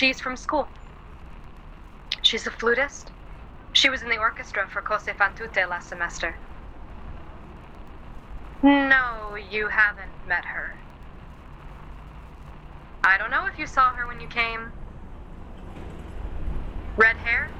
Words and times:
She's 0.00 0.18
from 0.18 0.34
school. 0.34 0.66
She's 2.22 2.46
a 2.46 2.50
flutist. 2.50 3.10
She 3.74 3.90
was 3.90 4.00
in 4.00 4.08
the 4.08 4.16
orchestra 4.16 4.66
for 4.72 4.80
Così 4.80 5.14
fan 5.14 5.34
tutte 5.34 5.68
last 5.68 5.90
semester. 5.90 6.34
No, 8.62 9.36
you 9.36 9.68
haven't 9.68 10.26
met 10.26 10.46
her. 10.46 10.72
I 13.04 13.18
don't 13.18 13.30
know 13.30 13.46
if 13.46 13.58
you 13.58 13.66
saw 13.66 13.92
her 13.92 14.06
when 14.06 14.22
you 14.22 14.26
came. 14.28 14.70
Red 16.96 17.16
hair? 17.16 17.50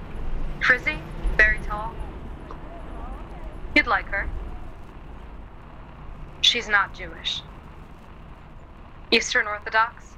Frizzy? 0.63 0.97
Very 1.37 1.59
tall? 1.69 1.93
You'd 3.75 3.87
like 3.87 4.09
her. 4.09 4.27
She's 6.41 6.71
not 6.71 6.95
Jewish. 6.95 7.43
Eastern 9.11 9.47
Orthodox? 9.47 10.10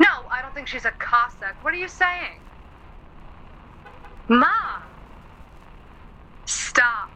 No, 0.00 0.08
I 0.32 0.42
don't 0.42 0.54
think 0.54 0.68
she's 0.68 0.84
a 0.84 0.92
Cossack. 0.92 1.56
What 1.62 1.74
are 1.74 1.78
you 1.78 1.88
saying? 1.88 2.40
Ma! 4.28 4.46
Stop. 6.46 7.10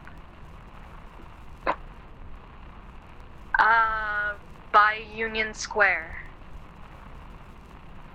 Uh, 3.59 4.35
by 4.73 4.95
Union 5.13 5.53
Square. 5.53 6.15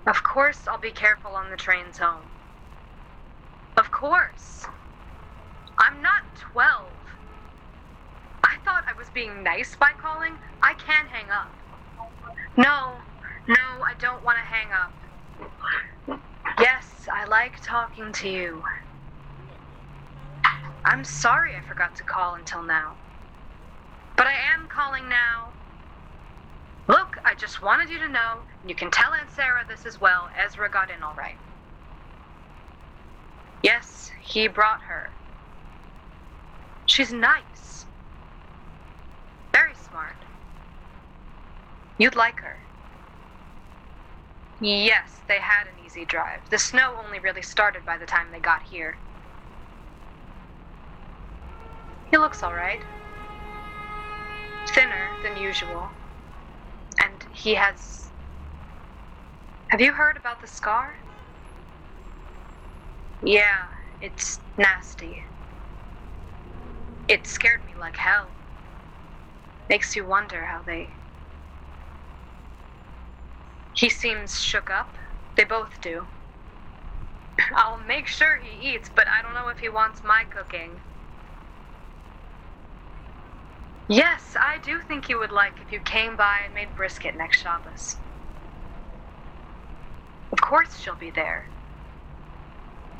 Of 0.07 0.23
course, 0.23 0.61
I'll 0.67 0.79
be 0.79 0.91
careful 0.91 1.33
on 1.35 1.51
the 1.51 1.57
trains 1.57 1.97
home. 1.97 2.31
Of 3.77 3.91
course. 3.91 4.65
I'm 5.79 6.01
not 6.01 6.23
12. 6.53 6.93
I 8.45 8.55
thought 8.65 8.83
I 8.89 8.97
was 8.97 9.09
being 9.11 9.43
nice 9.43 9.75
by 9.79 9.91
calling. 10.01 10.37
I 10.63 10.73
can't 10.75 11.09
hang 11.09 11.31
up. 11.31 11.55
No, 12.57 12.97
no, 13.47 13.55
I 13.55 13.93
don't 13.99 14.23
want 14.23 14.37
to 14.37 14.43
hang 14.43 14.71
up. 14.71 14.93
Yes, 16.59 17.07
I 17.13 17.25
like 17.25 17.61
talking 17.61 18.11
to 18.13 18.29
you. 18.29 18.63
I'm 20.85 21.03
sorry 21.03 21.51
I 21.55 21.61
forgot 21.67 21.95
to 21.97 22.03
call 22.03 22.35
until 22.35 22.63
now. 22.63 22.93
But 24.15 24.27
I 24.27 24.33
am 24.33 24.67
calling 24.69 25.09
now. 25.09 25.53
Look, 26.87 27.17
I 27.25 27.33
just 27.35 27.61
wanted 27.61 27.89
you 27.89 27.99
to 27.99 28.09
know, 28.09 28.43
and 28.61 28.69
you 28.69 28.75
can 28.75 28.91
tell 28.91 29.13
Aunt 29.13 29.31
Sarah 29.31 29.63
this 29.67 29.85
as 29.85 29.99
well. 29.99 30.29
Ezra 30.45 30.69
got 30.69 30.91
in 30.91 31.01
all 31.03 31.15
right. 31.17 31.37
Yes, 33.63 34.11
he 34.21 34.47
brought 34.47 34.81
her. 34.87 35.09
She's 36.85 37.13
nice. 37.13 37.85
Very 39.53 39.73
smart. 39.75 40.25
You'd 41.97 42.15
like 42.15 42.39
her. 42.41 42.57
Yes, 44.63 45.23
they 45.29 45.39
had 45.39 45.67
an 45.71 45.79
easy 45.79 46.05
drive. 46.05 46.41
The 46.51 46.59
snow 46.59 46.95
only 47.05 47.19
really 47.19 47.43
started 47.43 47.85
by 47.85 47.99
the 47.99 48.07
time 48.07 48.31
they 48.31 48.41
got 48.41 48.63
here. 48.69 48.99
He 52.05 52.17
looks 52.17 52.43
all 52.43 52.55
right. 52.55 52.83
Thinner 54.73 55.17
than 55.23 55.37
usual. 55.37 55.93
And 57.03 57.25
he 57.31 57.55
has. 57.55 58.13
Have 59.69 59.81
you 59.81 59.93
heard 59.93 60.17
about 60.17 60.41
the 60.41 60.47
scar? 60.47 60.93
Yeah, 63.21 63.69
it's 64.01 64.41
nasty. 64.57 65.23
It 67.07 67.27
scared 67.27 67.65
me 67.65 67.73
like 67.79 67.97
hell. 67.97 68.37
Makes 69.69 69.95
you 69.95 70.05
wonder 70.07 70.45
how 70.47 70.63
they. 70.65 70.93
He 73.75 73.89
seems 73.89 74.41
shook 74.41 74.69
up. 74.71 74.97
They 75.37 75.45
both 75.45 75.81
do. 75.81 76.07
I'll 77.55 77.79
make 77.79 78.07
sure 78.07 78.39
he 78.41 78.73
eats, 78.75 78.89
but 78.95 79.07
I 79.07 79.21
don't 79.23 79.33
know 79.35 79.49
if 79.49 79.59
he 79.59 79.69
wants 79.69 80.03
my 80.03 80.25
cooking. 80.29 80.81
Yes, 83.89 84.35
I 84.39 84.59
do 84.63 84.81
think 84.81 85.09
you 85.09 85.19
would 85.19 85.31
like 85.31 85.61
if 85.61 85.71
you 85.71 85.81
came 85.81 86.17
by 86.17 86.39
and 86.45 86.53
made 86.55 86.75
brisket 86.75 87.15
next 87.15 87.41
Shabbos. 87.41 87.97
Of 90.31 90.41
course 90.41 90.77
she'll 90.77 90.95
be 90.97 91.11
there. 91.11 91.51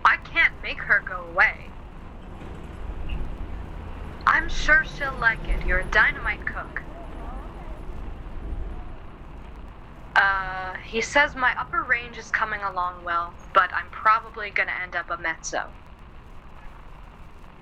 I 0.06 0.18
can't 0.24 0.54
make 0.64 0.84
her 0.84 1.04
go 1.08 1.26
away. 1.26 1.76
I'm 4.28 4.50
sure 4.50 4.84
she'll 4.86 5.20
like 5.20 5.50
it. 5.50 5.66
You're 5.66 5.80
a 5.82 5.90
dynamite 5.90 6.46
cook. 6.46 6.83
Uh, 10.16 10.74
he 10.86 11.02
says 11.02 11.36
my 11.36 11.54
upper 11.60 11.84
range 11.84 12.18
is 12.18 12.30
coming 12.30 12.62
along 12.62 13.04
well, 13.04 13.34
but 13.54 13.72
I'm 13.74 13.90
probably 13.92 14.52
gonna 14.52 14.74
end 14.84 14.96
up 14.96 15.10
a 15.10 15.18
mezzo. 15.18 15.74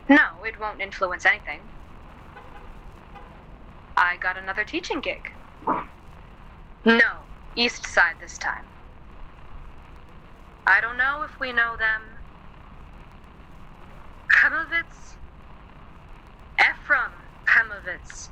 No, 0.10 0.44
it 0.46 0.60
won't 0.60 0.82
influence 0.82 1.26
anything. 1.26 1.62
I 3.96 4.18
got 4.18 4.38
another 4.38 4.66
teaching 4.66 5.00
gig. 5.00 5.32
No, 6.86 7.24
East 7.56 7.86
Side 7.86 8.16
this 8.20 8.38
time. 8.38 8.66
I 10.68 10.82
don't 10.82 10.98
know 10.98 11.24
if 11.24 11.40
we 11.40 11.54
know 11.54 11.76
them. 11.78 12.02
Chemovitz? 14.32 15.16
Ephraim 16.60 17.12
Chemovitz. 17.48 18.30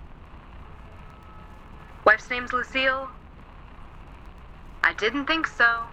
Wife's 2.06 2.30
name's 2.30 2.54
Lucille? 2.54 3.10
I 4.84 4.94
didn't 4.94 5.26
think 5.26 5.48
so. 5.48 5.84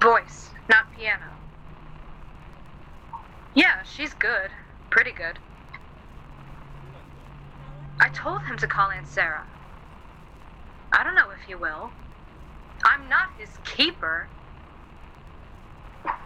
Voice, 0.00 0.50
not 0.68 0.92
piano. 0.96 1.24
Yeah, 3.54 3.82
she's 3.84 4.14
good. 4.14 4.50
Pretty 4.90 5.12
good. 5.12 5.38
I 8.00 8.08
told 8.10 8.42
him 8.42 8.56
to 8.58 8.66
call 8.66 8.90
Aunt 8.90 9.08
Sarah. 9.08 9.46
I 10.92 11.02
don't 11.02 11.14
know 11.14 11.30
if 11.30 11.46
he 11.46 11.54
will. 11.54 11.90
I'm 12.84 13.08
not 13.08 13.28
his 13.38 13.50
keeper. 13.64 14.28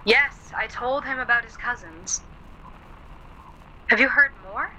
Yes, 0.04 0.52
I 0.56 0.66
told 0.66 1.04
him 1.04 1.18
about 1.18 1.44
his 1.44 1.56
cousins. 1.56 2.22
Have 3.88 4.00
you 4.00 4.08
heard 4.08 4.32
more? 4.44 4.70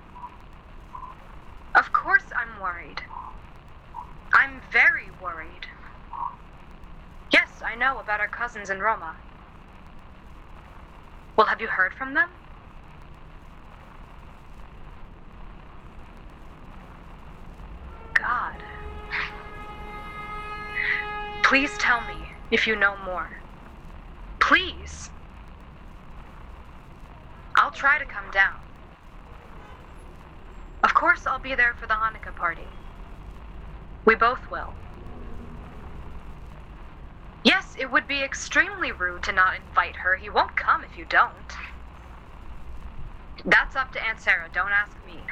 Of 1.75 1.91
course 1.93 2.23
I'm 2.35 2.61
worried. 2.61 3.01
I'm 4.41 4.61
very 4.73 5.11
worried. 5.21 5.67
Yes, 7.33 7.49
I 7.65 7.75
know 7.75 7.99
about 7.99 8.19
our 8.21 8.29
cousins 8.29 8.69
in 8.71 8.79
Roma. 8.79 9.17
Well, 11.37 11.47
have 11.47 11.61
you 11.61 11.67
heard 11.67 11.93
from 11.93 12.13
them? 12.15 12.29
God. 18.15 18.63
Please 21.43 21.71
tell 21.79 22.01
me 22.01 22.15
if 22.51 22.67
you 22.67 22.75
know 22.75 22.95
more. 23.05 23.29
Please. 24.41 25.11
I'll 27.57 27.71
try 27.71 27.99
to 27.99 28.05
come 28.05 28.31
down. 28.31 28.55
Of 30.83 30.93
course, 30.95 31.27
I'll 31.27 31.39
be 31.41 31.55
there 31.55 31.75
for 31.79 31.87
the 31.87 31.95
Hanukkah 31.95 32.35
party. 32.35 32.80
We 34.05 34.15
both 34.15 34.49
will. 34.51 34.75
Yes, 37.43 37.75
it 37.79 37.91
would 37.91 38.07
be 38.07 38.23
extremely 38.23 38.91
rude 38.91 39.23
to 39.23 39.31
not 39.33 39.55
invite 39.55 39.97
her. 39.97 40.17
He 40.17 40.29
won't 40.29 40.55
come 40.55 40.83
if 40.83 40.97
you 40.97 41.05
don't. 41.05 41.53
That's 43.45 43.75
up 43.75 43.91
to 43.93 44.05
Aunt 44.05 44.19
Sarah. 44.19 44.49
Don't 44.53 44.71
ask 44.71 44.97
me. 45.05 45.25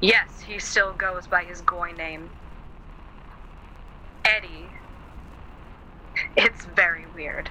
Yes, 0.00 0.40
he 0.46 0.58
still 0.60 0.94
goes 0.94 1.26
by 1.26 1.44
his 1.44 1.62
goy 1.62 1.92
name. 1.92 2.30
Eddie. 4.26 4.70
It's 6.36 6.64
very 6.66 7.06
weird. 7.06 7.50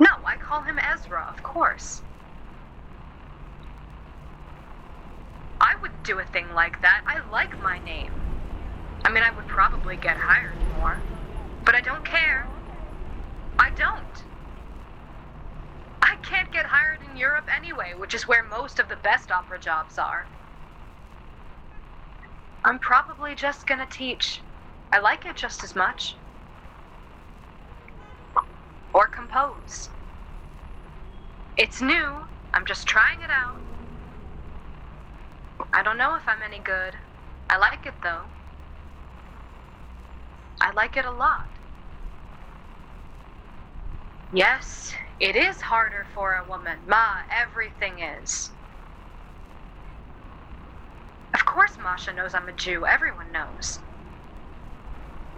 No, 0.00 0.08
I 0.26 0.36
call 0.38 0.62
him 0.64 0.78
Ezra, 0.78 1.26
of 1.30 1.42
course. 1.42 2.02
I 5.62 5.76
would 5.80 6.02
do 6.02 6.18
a 6.18 6.24
thing 6.24 6.52
like 6.54 6.82
that. 6.82 7.02
I 7.06 7.20
like 7.30 7.62
my 7.62 7.78
name. 7.84 8.10
I 9.04 9.10
mean, 9.12 9.22
I 9.22 9.30
would 9.30 9.46
probably 9.46 9.96
get 9.96 10.16
hired 10.16 10.52
more. 10.78 11.00
But 11.64 11.76
I 11.76 11.80
don't 11.80 12.04
care. 12.04 12.46
I 13.58 13.70
don't. 13.70 14.24
I 16.02 16.16
can't 16.22 16.52
get 16.52 16.66
hired 16.66 16.98
in 17.08 17.16
Europe 17.16 17.48
anyway, 17.56 17.92
which 17.96 18.12
is 18.12 18.26
where 18.26 18.42
most 18.42 18.80
of 18.80 18.88
the 18.88 18.96
best 18.96 19.30
opera 19.30 19.60
jobs 19.60 19.98
are. 19.98 20.26
I'm 22.64 22.80
probably 22.80 23.36
just 23.36 23.66
gonna 23.66 23.86
teach. 23.90 24.40
I 24.92 24.98
like 24.98 25.26
it 25.26 25.36
just 25.36 25.62
as 25.62 25.76
much. 25.76 26.16
Or 28.92 29.06
compose. 29.06 29.90
It's 31.56 31.80
new. 31.80 32.22
I'm 32.52 32.66
just 32.66 32.86
trying 32.86 33.20
it 33.22 33.30
out. 33.30 33.71
I 35.74 35.82
don't 35.84 35.98
know 35.98 36.16
if 36.16 36.24
I'm 36.28 36.42
any 36.42 36.60
good. 36.60 36.96
I 37.50 37.58
like 37.58 37.86
it 37.86 37.96
though. 38.02 38.26
I 40.62 40.72
like 40.72 40.96
it 40.96 41.04
a 41.06 41.12
lot. 41.12 41.48
Yes, 44.32 44.92
it 45.20 45.36
is 45.36 45.62
harder 45.62 46.06
for 46.14 46.34
a 46.34 46.48
woman. 46.48 46.80
Ma, 46.86 47.22
everything 47.30 48.00
is. 48.00 48.52
Of 51.34 51.44
course, 51.46 51.76
Masha 51.82 52.12
knows 52.12 52.34
I'm 52.34 52.48
a 52.48 52.52
Jew. 52.52 52.86
Everyone 52.86 53.32
knows. 53.32 53.80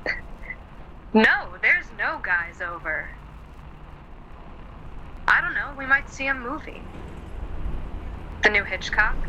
no, 1.14 1.56
there's 1.62 1.92
no 1.96 2.20
guys 2.24 2.60
over. 2.60 3.10
I 5.28 5.40
don't 5.42 5.54
know, 5.54 5.74
we 5.78 5.86
might 5.86 6.10
see 6.10 6.26
a 6.28 6.34
movie. 6.34 6.88
The 8.44 8.50
new 8.50 8.64
Hitchcock. 8.64 9.28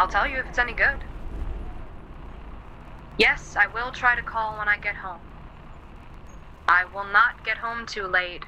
I'll 0.00 0.08
tell 0.08 0.26
you 0.26 0.38
if 0.40 0.48
it's 0.48 0.58
any 0.58 0.72
good. 0.72 1.04
Yes, 3.18 3.54
I 3.54 3.66
will 3.66 3.92
try 3.92 4.16
to 4.16 4.22
call 4.22 4.56
when 4.56 4.66
I 4.66 4.78
get 4.78 4.96
home. 4.96 5.20
I 6.66 6.86
will 6.86 7.04
not 7.12 7.44
get 7.44 7.58
home 7.58 7.84
too 7.84 8.06
late. 8.06 8.46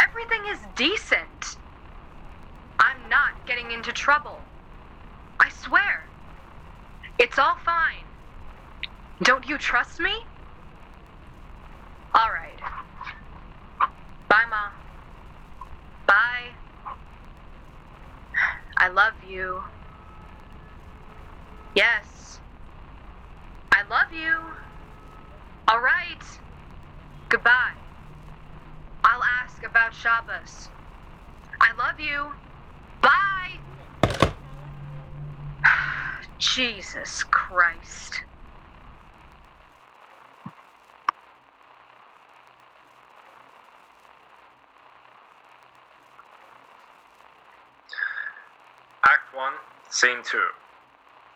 Everything 0.00 0.52
is 0.52 0.60
decent. 0.76 1.56
I'm 2.78 3.08
not 3.10 3.44
getting 3.44 3.72
into 3.72 3.90
trouble. 3.90 4.38
I 5.40 5.48
swear. 5.50 6.06
It's 7.18 7.40
all 7.40 7.56
fine. 7.64 8.06
Don't 9.24 9.48
you 9.48 9.58
trust 9.58 9.98
me? 9.98 10.12
All 12.14 12.30
right. 12.30 12.60
Bye, 14.28 14.46
Ma. 14.48 14.70
Bye. 16.06 16.54
I 18.78 18.90
love 18.90 19.14
you. 19.28 19.62
Yes. 21.78 22.40
I 23.70 23.82
love 23.88 24.12
you. 24.12 24.36
All 25.68 25.80
right. 25.80 26.24
Goodbye. 27.28 27.78
I'll 29.04 29.22
ask 29.44 29.62
about 29.64 29.94
Shabbos. 29.94 30.70
I 31.60 31.68
love 31.78 32.00
you. 32.00 32.32
Bye. 33.00 33.60
Jesus 36.38 37.22
Christ. 37.22 38.22
Act 49.06 49.32
1, 49.32 49.52
Scene 49.90 50.24
2. 50.24 50.38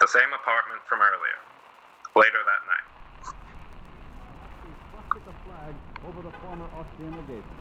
The 0.03 0.11
same 0.11 0.35
apartment 0.35 0.83
from 0.91 0.99
earlier. 0.99 1.39
Later 2.19 2.43
that 2.43 2.63
night. 2.67 2.87
swastika 4.91 5.31
flag 5.47 5.75
over 6.11 6.27
the 6.27 6.35
former 6.43 6.67
Austrian 6.75 7.15
legation. 7.23 7.59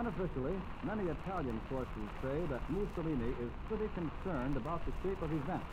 Unofficially, 0.00 0.56
many 0.88 1.04
Italian 1.12 1.60
sources 1.68 2.08
say 2.24 2.40
that 2.48 2.64
Mussolini 2.72 3.36
is 3.36 3.52
pretty 3.68 3.88
concerned 3.92 4.56
about 4.56 4.80
the 4.88 4.96
shape 5.04 5.20
of 5.20 5.28
events 5.28 5.68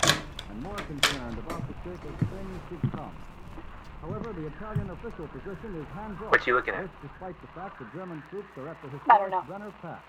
and 0.51 0.59
more 0.59 0.83
concerned 0.83 1.39
about 1.39 1.63
the 1.71 1.75
shape 1.87 2.03
of 2.03 2.15
things 2.27 2.59
to 2.67 2.75
come. 2.91 3.15
However, 4.03 4.35
the 4.35 4.51
Italian 4.51 4.91
official 4.91 5.31
position 5.31 5.79
is 5.79 5.87
hands 5.95 6.19
off. 6.27 6.35
What 6.35 6.43
you 6.47 6.59
looking 6.59 6.75
at? 6.75 6.91
Despite 6.99 7.39
the 7.39 7.51
fact 7.55 7.79
that 7.79 7.87
German 7.95 8.19
troops 8.27 8.51
are 8.59 8.67
at 8.67 8.75
the 8.83 8.91
I 9.07 9.17
don't 9.17 9.31
historic 9.31 9.31
know. 9.31 9.43
Brenner 9.47 9.71
Pass. 9.79 10.03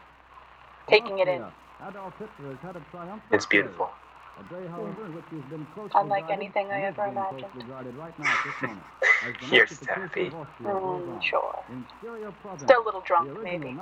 Taking 0.91 1.19
it 1.23 1.29
in. 1.31 1.47
Adolf 1.87 2.19
Hitler 2.19 2.59
has 2.59 2.63
had 2.67 2.75
a 2.75 2.83
triumphant 2.91 3.31
It's 3.31 3.47
day. 3.47 3.55
beautiful. 3.63 3.94
A 4.35 4.43
day, 4.55 4.67
however, 4.69 5.07
in 5.07 5.15
which 5.15 5.25
he's 5.31 5.47
been 5.51 5.67
closely 5.75 5.91
Unlike 5.95 6.31
anything 6.31 6.67
I 6.73 6.83
ever 6.83 7.07
imagined. 7.07 7.47
right 7.97 8.19
now 8.19 8.27
at 8.27 8.45
this 8.45 8.55
moment. 8.63 8.83
As 9.23 9.33
the 9.51 9.57
You're 9.57 9.67
Nazification 9.67 9.87
sappy. 9.87 10.27
of 10.27 10.35
Austria 10.35 10.75
goes 10.75 11.03
Mm, 11.07 11.23
sure. 11.23 11.55
In 11.71 11.85
Styria 11.99 12.33
province, 12.43 12.63
Still 12.65 12.83
a 12.83 12.85
little 12.85 13.01
drunk, 13.07 13.29
maybe. 13.43 13.77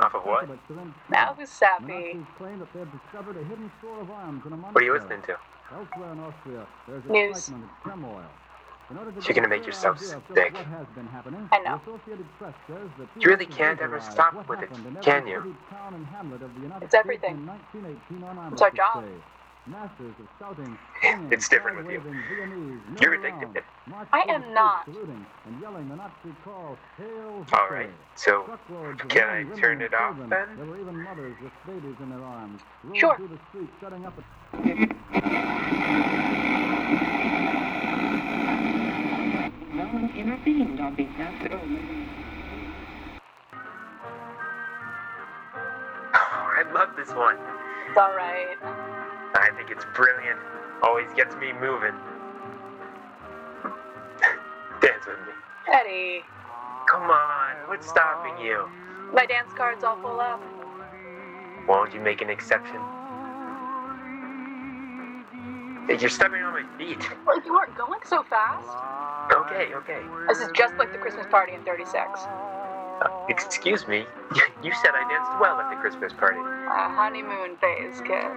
Off 0.00 0.14
of 0.14 0.24
what? 0.24 0.44
started 0.44 0.52
at 0.52 0.68
Turin, 0.68 0.94
Now 1.10 1.34
who's 1.34 1.50
sappy? 1.50 1.84
Nazis 1.86 2.26
claim 2.38 2.58
that 2.60 2.72
they 2.72 2.80
have 2.80 2.92
discovered 2.92 3.36
a 3.36 3.44
hidden 3.44 3.70
store 3.78 4.00
of 4.00 4.10
arms 4.10 4.42
in 4.46 4.52
a 4.52 4.56
What 4.56 4.82
are 4.82 4.86
you 4.86 4.92
listening 4.94 5.22
to? 5.22 5.36
Elsewhere 5.72 6.12
in 6.12 6.20
Austria, 6.20 6.66
there's 6.88 7.04
News. 7.10 7.36
excitement 7.36 7.70
and 7.84 7.92
turmoil. 7.92 8.30
In 8.90 8.96
order 8.98 9.10
to 9.10 9.20
You're 9.26 9.34
gonna 9.34 9.48
make 9.48 9.66
yourself 9.66 9.96
idea 9.98 10.16
of 10.16 10.22
just 10.28 10.34
sick. 10.38 10.54
What 10.54 10.66
has 10.66 10.86
been 10.94 11.06
happening, 11.06 11.48
I 11.52 11.58
know. 11.58 11.80
The 11.84 11.90
Associated 11.92 12.26
Press 12.38 12.54
says 12.68 12.88
that 12.98 13.08
You 13.20 13.28
really 13.28 13.46
can't 13.46 13.80
ever 13.80 14.00
stop 14.00 14.34
with 14.48 14.62
it, 14.62 14.70
can 15.02 15.26
you? 15.26 15.38
city, 15.42 15.54
town, 15.70 15.94
and 15.94 16.06
hamlet 16.06 16.42
of 16.42 16.54
the 16.54 16.60
United 16.60 16.84
It's 16.84 16.94
everything. 16.94 17.34
in 17.34 17.46
1918 17.46 18.22
on 18.22 18.52
It's 18.52 18.62
our 18.62 18.70
job. 18.70 19.04
Day. 19.66 19.72
Masses 19.72 20.14
of 20.20 20.28
shouting, 20.38 20.78
singing, 21.02 21.28
It's 21.32 21.48
different 21.48 21.78
with 21.78 21.90
you. 21.90 22.00
Viennese 22.00 22.80
You're 23.00 23.14
addicted. 23.14 23.62
I 24.12 24.24
am 24.28 24.54
not. 24.54 24.84
Saluting 24.86 25.26
and 25.46 25.60
yelling 25.60 25.88
the 25.88 25.96
Nazi 25.96 26.12
call, 26.44 26.76
Hail 26.96 27.46
All 27.52 27.68
Hitler." 27.68 27.70
right. 27.70 27.90
So, 28.14 28.58
Can 29.08 29.28
I 29.28 29.44
turn 29.56 29.82
it 29.82 29.94
off 29.94 30.16
then? 30.18 30.28
There 30.56 30.66
were 30.66 30.80
even 30.80 31.02
mothers 31.02 31.36
with 31.42 31.52
babies 31.66 31.96
in 32.00 32.10
their 32.10 32.22
arms. 32.22 32.60
rolled 32.84 32.98
Sure. 32.98 33.16
through 33.16 33.28
the 33.28 33.38
streets, 33.50 33.72
setting 33.80 34.04
up 34.06 34.14
a 34.18 34.22
intervened 40.16 40.80
on 40.80 40.94
behalf 40.94 41.52
of 41.52 41.60
oh, 46.14 46.14
I 46.14 46.64
love 46.72 46.96
this 46.96 47.10
one. 47.14 47.36
It's 47.88 47.96
alright. 47.98 48.58
I 49.34 49.50
think 49.56 49.70
it's 49.70 49.84
brilliant. 49.94 50.38
Always 50.82 51.08
gets 51.14 51.34
me 51.36 51.52
moving. 51.52 51.94
Dance 54.80 55.06
with 55.06 55.18
me. 55.26 55.32
Eddie. 55.72 56.22
Come 56.90 57.10
on. 57.10 57.68
What's 57.68 57.88
stopping 57.88 58.38
you? 58.44 58.68
My 59.12 59.26
dance 59.26 59.52
card's 59.54 59.84
all 59.84 59.96
full 60.00 60.20
up. 60.20 60.40
Won't 61.68 61.92
you 61.94 62.00
make 62.00 62.20
an 62.22 62.30
exception? 62.30 62.80
You're 65.88 66.10
stepping 66.10 66.42
on 66.42 66.52
my 66.52 66.78
feet. 66.78 66.98
Well, 67.24 67.40
you 67.44 67.54
aren't 67.54 67.76
going 67.76 68.00
so 68.04 68.22
fast. 68.24 68.68
Okay, 69.32 69.72
okay. 69.74 70.02
This 70.28 70.40
is 70.40 70.48
just 70.54 70.74
like 70.76 70.92
the 70.92 70.98
Christmas 70.98 71.26
party 71.30 71.54
in 71.54 71.62
36. 71.64 71.96
Uh, 71.96 73.08
excuse 73.28 73.86
me. 73.88 74.04
You 74.62 74.72
said 74.82 74.92
I 74.94 75.06
danced 75.08 75.30
well 75.40 75.60
at 75.60 75.70
the 75.70 75.76
Christmas 75.76 76.12
party. 76.12 76.38
A 76.38 76.88
honeymoon 76.90 77.56
phase, 77.60 78.00
kid. 78.00 78.32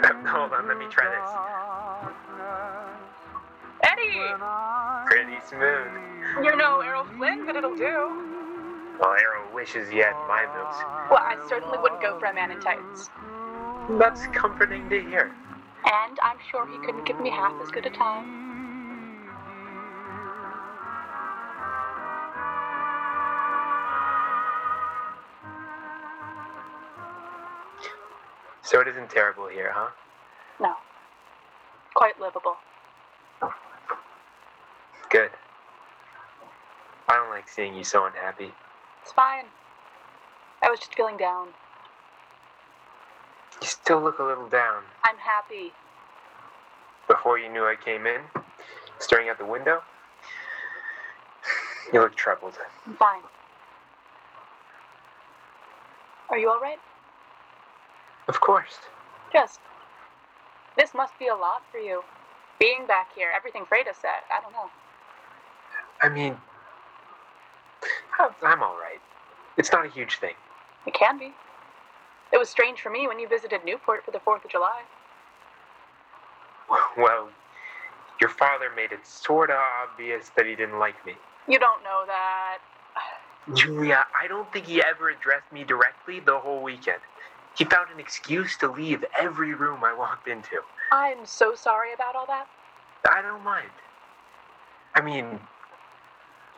Hold 0.26 0.52
on, 0.52 0.68
let 0.68 0.78
me 0.78 0.86
try 0.88 1.08
this. 1.10 1.30
Eddie! 3.82 4.20
Pretty 5.06 5.38
smooth. 5.46 6.44
You're 6.44 6.56
no 6.56 6.80
Errol 6.80 7.04
Flynn, 7.16 7.44
but 7.46 7.56
it'll 7.56 7.76
do. 7.76 8.96
Well, 9.00 9.16
Errol 9.18 9.54
wishes 9.54 9.88
he 9.88 9.98
had 9.98 10.14
my 10.28 10.46
moves. 10.46 10.76
Well, 11.10 11.20
I 11.20 11.36
certainly 11.48 11.78
wouldn't 11.78 12.00
go 12.00 12.18
for 12.18 12.26
a 12.26 12.34
man 12.34 12.50
in 12.50 12.60
tights. 12.60 13.10
That's 13.98 14.26
comforting 14.28 14.88
to 14.90 15.00
hear. 15.00 15.34
And 15.84 16.18
I'm 16.22 16.36
sure 16.50 16.66
he 16.66 16.78
couldn't 16.84 17.06
give 17.06 17.20
me 17.20 17.30
half 17.30 17.54
as 17.62 17.70
good 17.70 17.86
a 17.86 17.90
time. 17.90 18.49
So 28.70 28.78
it 28.80 28.86
isn't 28.86 29.10
terrible 29.10 29.48
here, 29.48 29.72
huh? 29.74 29.90
No. 30.60 30.74
Quite 31.92 32.20
livable. 32.20 32.54
Good. 35.10 35.30
I 37.08 37.16
don't 37.16 37.30
like 37.30 37.48
seeing 37.48 37.74
you 37.74 37.82
so 37.82 38.06
unhappy. 38.06 38.52
It's 39.02 39.10
fine. 39.10 39.46
I 40.62 40.70
was 40.70 40.78
just 40.78 40.94
feeling 40.94 41.16
down. 41.16 41.48
You 43.60 43.66
still 43.66 44.00
look 44.00 44.20
a 44.20 44.22
little 44.22 44.48
down. 44.48 44.84
I'm 45.02 45.16
happy. 45.16 45.72
Before 47.08 47.40
you 47.40 47.48
knew 47.48 47.64
I 47.64 47.74
came 47.74 48.06
in, 48.06 48.20
staring 49.00 49.28
out 49.28 49.38
the 49.38 49.46
window, 49.46 49.82
you 51.92 51.98
look 51.98 52.14
troubled. 52.14 52.54
I'm 52.86 52.94
fine. 52.94 53.22
Are 56.28 56.38
you 56.38 56.48
alright? 56.48 56.78
Of 58.30 58.40
course. 58.40 58.78
Just. 59.32 59.58
This 60.78 60.94
must 60.94 61.18
be 61.18 61.26
a 61.26 61.34
lot 61.34 61.62
for 61.72 61.78
you. 61.78 62.04
Being 62.60 62.86
back 62.86 63.08
here, 63.12 63.28
everything 63.36 63.64
Freda 63.64 63.92
said. 63.92 64.22
I 64.32 64.40
don't 64.40 64.52
know. 64.52 64.70
I 66.00 66.08
mean, 66.08 66.40
I'm- 68.20 68.62
alright. 68.62 69.00
It's 69.56 69.72
not 69.72 69.84
a 69.84 69.88
huge 69.88 70.18
thing. 70.20 70.34
It 70.86 70.94
can 70.94 71.18
be. 71.18 71.34
It 72.32 72.38
was 72.38 72.48
strange 72.48 72.80
for 72.80 72.90
me 72.90 73.08
when 73.08 73.18
you 73.18 73.26
visited 73.26 73.64
Newport 73.64 74.04
for 74.04 74.12
the 74.12 74.20
4th 74.20 74.44
of 74.44 74.50
July. 74.50 74.82
Well, 76.96 77.30
your 78.20 78.30
father 78.30 78.70
made 78.76 78.92
it 78.92 79.04
sorta 79.04 79.58
obvious 79.82 80.30
that 80.36 80.46
he 80.46 80.54
didn't 80.54 80.78
like 80.78 81.04
me. 81.04 81.16
You 81.48 81.58
don't 81.58 81.82
know 81.82 82.04
that. 82.06 82.58
Julia, 83.56 84.04
I 84.20 84.28
don't 84.28 84.52
think 84.52 84.66
he 84.66 84.80
ever 84.84 85.08
addressed 85.10 85.50
me 85.52 85.64
directly 85.64 86.20
the 86.20 86.38
whole 86.38 86.62
weekend. 86.62 87.00
He 87.60 87.66
found 87.66 87.90
an 87.92 88.00
excuse 88.00 88.56
to 88.64 88.72
leave 88.72 89.04
every 89.20 89.52
room 89.52 89.84
I 89.84 89.92
walked 89.92 90.26
into. 90.28 90.64
I'm 90.92 91.26
so 91.26 91.54
sorry 91.54 91.92
about 91.92 92.16
all 92.16 92.24
that. 92.24 92.46
I 93.12 93.20
don't 93.20 93.44
mind. 93.44 93.68
I 94.94 95.02
mean, 95.02 95.38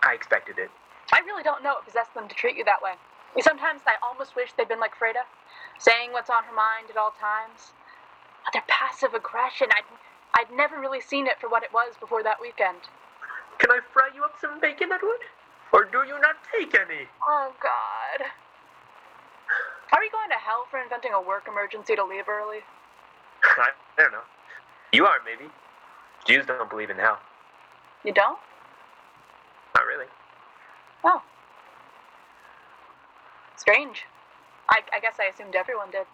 I 0.04 0.14
expected 0.14 0.58
it. 0.58 0.70
I 1.12 1.18
really 1.26 1.42
don't 1.42 1.64
know 1.64 1.74
what 1.74 1.84
possessed 1.84 2.14
them 2.14 2.28
to 2.28 2.34
treat 2.36 2.56
you 2.56 2.62
that 2.66 2.80
way. 2.80 2.92
Sometimes 3.40 3.80
I 3.84 3.94
almost 4.00 4.36
wish 4.36 4.52
they'd 4.52 4.68
been 4.68 4.78
like 4.78 4.92
Freda, 4.94 5.26
saying 5.80 6.12
what's 6.12 6.30
on 6.30 6.44
her 6.44 6.54
mind 6.54 6.86
at 6.88 6.96
all 6.96 7.10
times. 7.18 7.72
But 8.44 8.52
their 8.52 8.64
passive 8.68 9.12
aggression, 9.12 9.66
I'd, 9.74 9.82
I'd 10.38 10.56
never 10.56 10.78
really 10.78 11.00
seen 11.00 11.26
it 11.26 11.40
for 11.40 11.48
what 11.48 11.64
it 11.64 11.72
was 11.72 11.94
before 11.98 12.22
that 12.22 12.40
weekend. 12.40 12.78
Can 13.58 13.72
I 13.72 13.80
fry 13.92 14.10
you 14.14 14.22
up 14.22 14.36
some 14.40 14.60
bacon, 14.60 14.90
Edward? 14.92 15.26
Or 15.72 15.82
do 15.82 16.06
you 16.06 16.20
not 16.20 16.36
take 16.54 16.78
any? 16.78 17.08
Oh, 17.26 17.52
God. 17.60 18.30
Are 19.92 20.00
we 20.00 20.08
going 20.08 20.30
to 20.30 20.36
hell 20.36 20.64
for 20.70 20.80
inventing 20.80 21.12
a 21.12 21.20
work 21.20 21.44
emergency 21.46 21.94
to 21.94 22.04
leave 22.04 22.28
early? 22.28 22.60
I 23.44 23.68
don't 23.98 24.12
know. 24.12 24.24
You 24.92 25.04
are, 25.04 25.18
maybe. 25.24 25.50
Jews 26.26 26.46
don't 26.46 26.70
believe 26.70 26.88
in 26.88 26.96
hell. 26.96 27.18
You 28.04 28.12
don't? 28.12 28.38
Not 29.74 29.84
really. 29.86 30.06
Oh. 31.04 31.22
Strange. 33.56 34.04
I, 34.70 34.80
I 34.94 35.00
guess 35.00 35.16
I 35.20 35.24
assumed 35.24 35.54
everyone 35.54 35.90
did. 35.90 36.06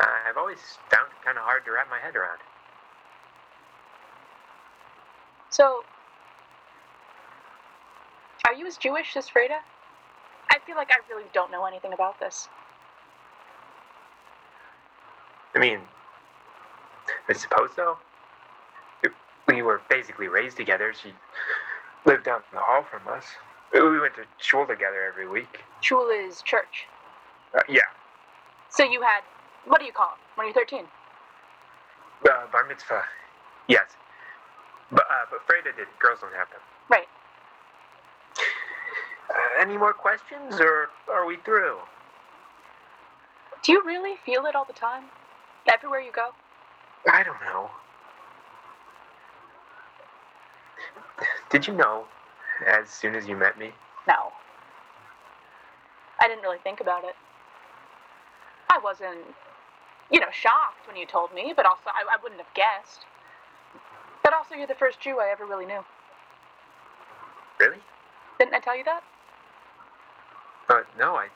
I've 0.00 0.36
always 0.36 0.58
found 0.90 1.08
it 1.10 1.24
kind 1.24 1.38
of 1.38 1.44
hard 1.44 1.64
to 1.66 1.72
wrap 1.72 1.88
my 1.88 1.98
head 1.98 2.16
around. 2.16 2.38
So, 5.50 5.84
are 8.46 8.54
you 8.54 8.66
as 8.66 8.76
Jewish 8.76 9.16
as 9.16 9.28
Freda? 9.28 9.60
I 10.50 10.58
feel 10.66 10.76
like 10.76 10.90
I 10.90 10.96
really 11.12 11.28
don't 11.32 11.52
know 11.52 11.66
anything 11.66 11.92
about 11.92 12.18
this. 12.18 12.48
I 15.54 15.58
mean, 15.58 15.80
I 17.28 17.32
suppose 17.32 17.70
so. 17.76 17.98
We 19.48 19.60
were 19.62 19.80
basically 19.90 20.28
raised 20.28 20.56
together. 20.56 20.94
She 21.00 21.12
lived 22.06 22.24
down 22.24 22.38
in 22.50 22.56
the 22.56 22.60
hall 22.62 22.84
from 22.88 23.06
us. 23.12 23.24
We 23.72 23.98
went 24.00 24.14
to 24.14 24.22
shul 24.38 24.66
together 24.66 25.04
every 25.08 25.28
week. 25.28 25.60
Shul 25.80 26.08
is 26.10 26.42
church. 26.42 26.86
Uh, 27.54 27.60
yeah, 27.68 27.80
So 28.70 28.84
you 28.84 29.02
had, 29.02 29.20
what 29.66 29.78
do 29.80 29.84
you 29.86 29.92
call 29.92 30.12
it, 30.14 30.38
when 30.38 30.46
you're 30.46 30.54
13? 30.54 30.84
uh, 32.24 32.46
bar 32.52 32.64
mitzvah. 32.68 33.02
Yes, 33.68 33.88
but 34.90 35.02
uh, 35.10 35.26
but 35.30 35.40
Freda 35.46 35.76
did. 35.76 35.86
Girls 35.98 36.20
don't 36.20 36.32
have 36.34 36.48
them. 36.50 36.60
Right. 36.88 37.06
Uh, 39.30 39.60
any 39.60 39.76
more 39.76 39.92
questions, 39.92 40.60
or 40.60 40.88
are 41.12 41.26
we 41.26 41.36
through? 41.44 41.78
Do 43.62 43.72
you 43.72 43.82
really 43.84 44.14
feel 44.24 44.46
it 44.46 44.54
all 44.56 44.64
the 44.64 44.72
time? 44.72 45.04
Everywhere 45.70 46.00
you 46.00 46.12
go? 46.12 46.30
I 47.10 47.22
don't 47.22 47.40
know. 47.40 47.70
Did 51.50 51.66
you 51.66 51.74
know, 51.74 52.04
as 52.66 52.88
soon 52.88 53.14
as 53.14 53.26
you 53.26 53.36
met 53.36 53.58
me, 53.58 53.72
No. 54.08 54.32
I 56.20 56.28
didn't 56.28 56.42
really 56.42 56.58
think 56.62 56.80
about 56.80 57.04
it. 57.04 57.14
I 58.70 58.78
wasn't, 58.82 59.18
you 60.10 60.20
know, 60.20 60.30
shocked 60.32 60.86
when 60.86 60.96
you 60.96 61.04
told 61.04 61.34
me, 61.34 61.52
but 61.54 61.66
also 61.66 61.86
I, 61.86 62.04
I 62.10 62.22
wouldn't 62.22 62.40
have 62.40 62.52
guessed. 62.54 63.00
But 64.22 64.32
also, 64.32 64.54
you're 64.54 64.68
the 64.68 64.74
first 64.74 65.00
Jew 65.00 65.18
I 65.20 65.30
ever 65.32 65.44
really 65.44 65.66
knew. 65.66 65.84
really? 67.58 67.78
Didn't 68.38 68.54
I 68.54 68.60
tell 68.60 68.76
you 68.76 68.84
that? 68.84 69.02
Uh, 70.68 70.82
no, 70.98 71.16
I. 71.16 71.26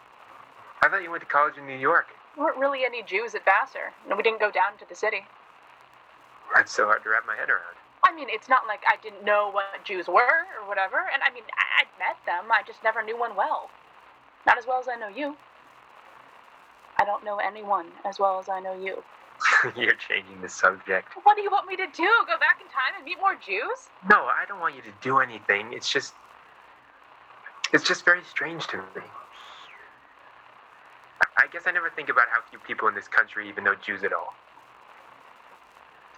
I 0.83 0.89
thought 0.89 1.03
you 1.03 1.11
went 1.11 1.23
to 1.23 1.29
college 1.29 1.57
in 1.59 1.67
New 1.67 1.77
York. 1.77 2.07
Weren't 2.37 2.59
really 2.59 2.85
any 2.85 3.03
Jews 3.03 3.35
at 3.35 3.45
Vassar, 3.45 3.93
and 4.09 4.17
we 4.17 4.23
didn't 4.23 4.41
go 4.41 4.51
down 4.51 4.77
to 4.79 4.89
the 4.89 4.95
city. 4.95 5.25
That's 6.55 6.73
so 6.73 6.85
hard 6.85 7.03
to 7.05 7.11
wrap 7.11 7.27
my 7.27 7.35
head 7.37 7.49
around. 7.49 7.77
I 8.07 8.15
mean, 8.15 8.29
it's 8.31 8.49
not 8.49 8.67
like 8.69 8.83
I 8.87 8.97
didn't 9.03 9.25
know 9.25 9.51
what 9.51 9.65
Jews 9.85 10.07
were 10.07 10.47
or 10.61 10.69
whatever, 10.69 11.09
and 11.13 11.23
I 11.23 11.31
mean, 11.31 11.45
I- 11.59 11.83
I'd 11.83 11.99
met 11.99 12.17
them, 12.25 12.53
I 12.53 12.63
just 12.63 12.83
never 12.85 13.03
knew 13.03 13.17
one 13.17 13.35
well. 13.35 13.71
Not 14.47 14.59
as 14.59 14.67
well 14.67 14.79
as 14.79 14.87
I 14.89 14.97
know 14.97 15.09
you. 15.09 15.37
I 16.99 17.05
don't 17.05 17.25
know 17.25 17.39
anyone 17.39 17.87
as 18.05 18.19
well 18.19 18.39
as 18.39 18.49
I 18.49 18.61
know 18.61 18.75
you. 18.75 19.03
You're 19.77 19.95
changing 19.95 20.41
the 20.41 20.49
subject. 20.49 21.09
What 21.25 21.37
do 21.37 21.43
you 21.43 21.51
want 21.51 21.67
me 21.67 21.77
to 21.77 21.87
do? 21.87 22.09
Go 22.27 22.39
back 22.39 22.61
in 22.61 22.69
time 22.69 22.95
and 22.97 23.05
meet 23.05 23.19
more 23.19 23.35
Jews? 23.35 23.89
No, 24.09 24.25
I 24.25 24.45
don't 24.47 24.61
want 24.61 24.77
you 24.77 24.83
to 24.83 24.93
do 25.03 25.19
anything. 25.19 25.73
It's 25.73 25.91
just. 25.91 26.15
It's 27.73 27.85
just 27.85 28.05
very 28.05 28.23
strange 28.25 28.67
to 28.69 28.77
me. 28.79 29.03
I- 31.23 31.47
guess 31.49 31.67
I 31.67 31.71
never 31.73 31.91
think 31.91 32.09
about 32.09 32.29
how 32.31 32.43
few 32.51 32.59
people 32.59 32.89
in 32.89 32.95
this 32.95 33.09
country 33.09 33.49
even 33.49 33.65
know 33.65 33.75
Jews 33.75 34.05
at 34.05 34.13
all. 34.13 34.35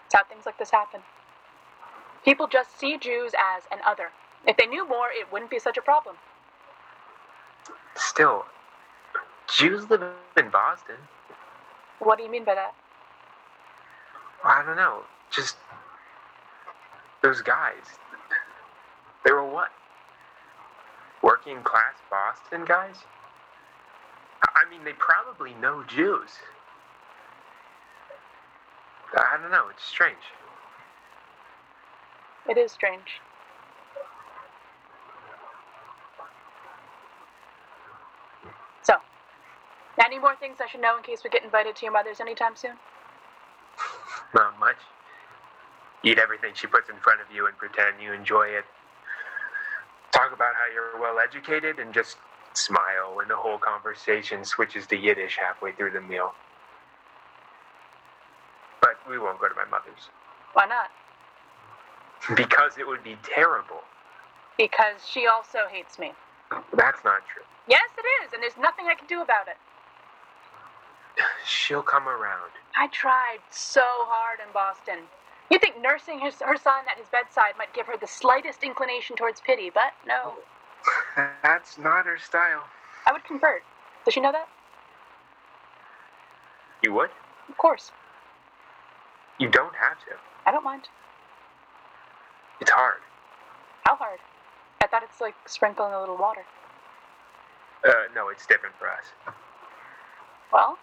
It's 0.07 0.15
how 0.15 0.25
things 0.25 0.47
like 0.47 0.59
this 0.59 0.71
happen. 0.71 1.03
People 2.25 2.47
just 2.47 2.79
see 2.79 2.99
Jews 2.99 3.33
as 3.39 3.65
an 3.71 3.79
other. 3.87 4.11
If 4.47 4.57
they 4.57 4.67
knew 4.67 4.89
more, 4.89 5.09
it 5.13 5.31
wouldn't 5.33 5.51
be 5.51 5.59
such 5.59 5.77
a 5.77 5.83
problem. 5.83 6.17
Still, 7.97 8.47
Jews 9.49 9.89
live 9.91 10.03
in 10.37 10.51
Boston. 10.51 10.97
What 11.99 12.19
do 12.19 12.25
you 12.25 12.31
mean 12.31 12.45
by 12.45 12.55
that? 12.55 12.75
I 14.45 14.65
don't 14.65 14.77
know. 14.77 15.03
Just. 15.31 15.57
Those 17.23 17.43
guys. 17.43 17.99
They 19.25 19.33
were 19.33 19.45
what? 19.45 19.71
Working 21.23 21.63
class 21.63 21.95
Boston 22.11 22.65
guys? 22.65 22.97
I 24.59 24.69
mean, 24.69 24.83
they 24.85 24.93
probably 24.95 25.55
know 25.61 25.85
Jews. 25.85 26.31
I 29.17 29.39
don't 29.41 29.53
know. 29.53 29.69
It's 29.71 29.85
strange. 29.85 30.17
It 32.49 32.59
is 32.59 32.73
strange. 32.73 33.21
So, 38.83 38.95
any 40.05 40.19
more 40.19 40.35
things 40.37 40.59
I 40.61 40.67
should 40.67 40.81
know 40.81 40.97
in 40.97 41.03
case 41.05 41.21
we 41.23 41.31
get 41.31 41.45
invited 41.45 41.77
to 41.77 41.85
your 41.85 41.93
mother's 41.93 42.21
anytime 42.21 42.57
soon? 42.57 42.73
Not 44.35 44.59
much. 44.59 44.77
Eat 46.03 46.19
everything 46.19 46.53
she 46.55 46.67
puts 46.67 46.91
in 46.91 46.97
front 46.97 47.21
of 47.21 47.27
you 47.35 47.47
and 47.47 47.57
pretend 47.57 48.03
you 48.03 48.13
enjoy 48.13 48.49
it. 48.49 48.65
Talk 50.13 50.33
about 50.33 50.55
how 50.55 50.73
you're 50.73 51.01
well 51.01 51.19
educated 51.19 51.79
and 51.79 51.95
just 51.95 52.17
smile 52.55 53.15
when 53.15 53.29
the 53.29 53.37
whole 53.37 53.59
conversation 53.59 54.45
switches 54.45 54.87
to 54.89 54.97
Yiddish 54.97 55.39
halfway 55.41 55.73
through 55.73 55.93
the 55.93 56.01
meal. 56.01 56.33
But 58.81 58.97
we 59.09 59.19
won't 59.19 59.41
go 59.41 59.49
to 59.49 59.55
my 59.55 59.65
mother's. 59.67 60.11
Why 60.55 60.67
not? 60.67 60.91
Because 62.37 62.79
it 62.79 62.87
would 62.87 63.05
be 63.05 63.17
terrible. 63.23 63.83
Because 64.57 65.07
she 65.09 65.27
also 65.27 65.61
hates 65.71 65.99
me. 65.99 66.13
That's 66.77 67.05
not 67.05 67.23
true. 67.33 67.43
Yes, 67.69 67.89
it 67.97 68.25
is, 68.25 68.33
and 68.33 68.43
there's 68.43 68.57
nothing 68.59 68.87
I 68.91 68.95
can 68.95 69.07
do 69.07 69.23
about 69.23 69.47
it. 69.49 69.57
She'll 71.47 71.83
come 71.83 72.09
around. 72.09 72.51
I 72.77 72.89
tried 72.89 73.39
so 73.51 73.83
hard 73.83 74.39
in 74.47 74.53
Boston. 74.53 75.05
You 75.51 75.59
think 75.59 75.81
nursing 75.81 76.21
his, 76.21 76.41
her 76.41 76.57
son 76.57 76.85
at 76.91 76.99
his 76.99 77.09
bedside 77.09 77.55
might 77.59 77.73
give 77.75 77.87
her 77.87 77.97
the 78.01 78.07
slightest 78.07 78.63
inclination 78.63 79.17
towards 79.17 79.41
pity, 79.41 79.71
but 79.73 79.93
no. 80.07 80.35
That's 81.43 81.79
not 81.79 82.07
her 82.07 82.19
style. 82.19 82.65
I 83.07 83.13
would 83.13 83.25
convert. 83.25 83.63
Does 84.05 84.15
she 84.15 84.21
know 84.21 84.33
that? 84.33 84.49
You 86.83 86.93
would? 86.93 87.11
Of 87.49 87.57
course. 87.57 87.91
You 89.39 89.49
don't 89.49 89.75
have 89.75 89.99
to. 90.01 90.13
I 90.47 90.53
don't 90.53 90.65
mind. 90.65 90.89
It's 92.61 92.71
hard. 92.71 93.01
How 93.85 93.97
hard? 93.97 94.19
I 94.83 94.87
thought 94.87 95.03
it's 95.03 95.21
like 95.21 95.35
sprinkling 95.47 95.93
a 95.93 96.01
little 96.01 96.17
water. 96.17 96.45
Uh, 97.87 97.93
no, 98.15 98.29
it's 98.29 98.47
different 98.47 98.75
for 98.79 98.89
us. 98.89 99.35
Well, 100.53 100.79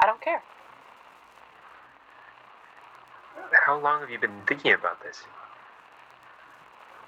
I 0.00 0.06
don't 0.06 0.20
care. 0.20 0.42
How 3.66 3.78
long 3.78 4.00
have 4.00 4.10
you 4.10 4.18
been 4.18 4.42
thinking 4.46 4.72
about 4.72 5.02
this? 5.02 5.24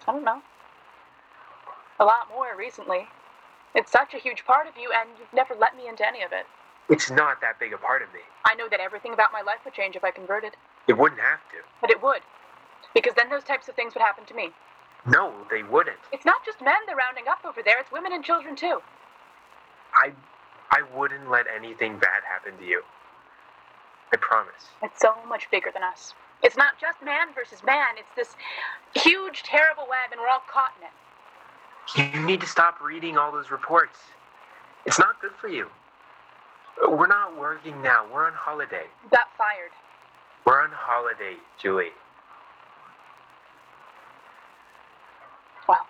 I 0.06 0.12
don't 0.12 0.24
know. 0.24 0.42
A 2.02 2.04
lot 2.04 2.26
more 2.34 2.56
recently. 2.58 3.06
It's 3.76 3.92
such 3.92 4.12
a 4.12 4.18
huge 4.18 4.44
part 4.44 4.66
of 4.66 4.74
you, 4.76 4.90
and 4.92 5.08
you've 5.20 5.32
never 5.32 5.54
let 5.54 5.76
me 5.76 5.86
into 5.86 6.04
any 6.04 6.24
of 6.24 6.32
it. 6.32 6.46
It's 6.90 7.12
not 7.12 7.40
that 7.40 7.60
big 7.60 7.72
a 7.72 7.78
part 7.78 8.02
of 8.02 8.12
me. 8.12 8.18
I 8.44 8.56
know 8.56 8.68
that 8.68 8.80
everything 8.80 9.12
about 9.12 9.30
my 9.32 9.40
life 9.40 9.60
would 9.64 9.72
change 9.72 9.94
if 9.94 10.02
I 10.02 10.10
converted, 10.10 10.56
It 10.88 10.98
wouldn't 10.98 11.20
have 11.20 11.38
to. 11.52 11.58
but 11.80 11.90
it 11.90 12.02
would. 12.02 12.22
Because 12.92 13.14
then 13.14 13.30
those 13.30 13.44
types 13.44 13.68
of 13.68 13.76
things 13.76 13.94
would 13.94 14.02
happen 14.02 14.24
to 14.26 14.34
me. 14.34 14.50
No, 15.06 15.32
they 15.48 15.62
wouldn't. 15.62 16.00
It's 16.12 16.24
not 16.24 16.44
just 16.44 16.60
men 16.60 16.74
they're 16.86 16.96
rounding 16.96 17.28
up 17.30 17.38
over 17.46 17.62
there, 17.62 17.78
it's 17.78 17.92
women 17.92 18.12
and 18.12 18.24
children 18.24 18.56
too. 18.56 18.82
I, 19.94 20.10
I 20.72 20.82
wouldn't 20.96 21.30
let 21.30 21.46
anything 21.46 21.98
bad 22.00 22.24
happen 22.28 22.58
to 22.58 22.64
you. 22.66 22.82
I 24.12 24.16
promise. 24.16 24.74
It's 24.82 25.00
so 25.00 25.14
much 25.28 25.48
bigger 25.52 25.70
than 25.72 25.84
us. 25.84 26.14
It's 26.42 26.56
not 26.56 26.80
just 26.80 27.00
man 27.00 27.28
versus 27.32 27.62
man, 27.62 27.94
it's 27.96 28.10
this 28.16 28.34
huge, 29.00 29.44
terrible 29.44 29.84
web, 29.88 30.10
and 30.10 30.20
we're 30.20 30.28
all 30.28 30.42
caught 30.52 30.72
in 30.80 30.86
it. 30.86 30.92
You 31.96 32.20
need 32.26 32.40
to 32.40 32.46
stop 32.46 32.80
reading 32.80 33.18
all 33.18 33.32
those 33.32 33.50
reports. 33.50 33.98
It's 34.86 34.98
not 34.98 35.20
good 35.20 35.32
for 35.40 35.48
you. 35.48 35.68
We're 36.88 37.06
not 37.06 37.38
working 37.38 37.82
now. 37.82 38.06
We're 38.12 38.26
on 38.26 38.32
holiday. 38.32 38.86
You 39.04 39.10
got 39.10 39.26
fired. 39.36 39.70
We're 40.46 40.62
on 40.62 40.70
holiday, 40.72 41.36
Julie. 41.60 41.90
Well, 45.68 45.86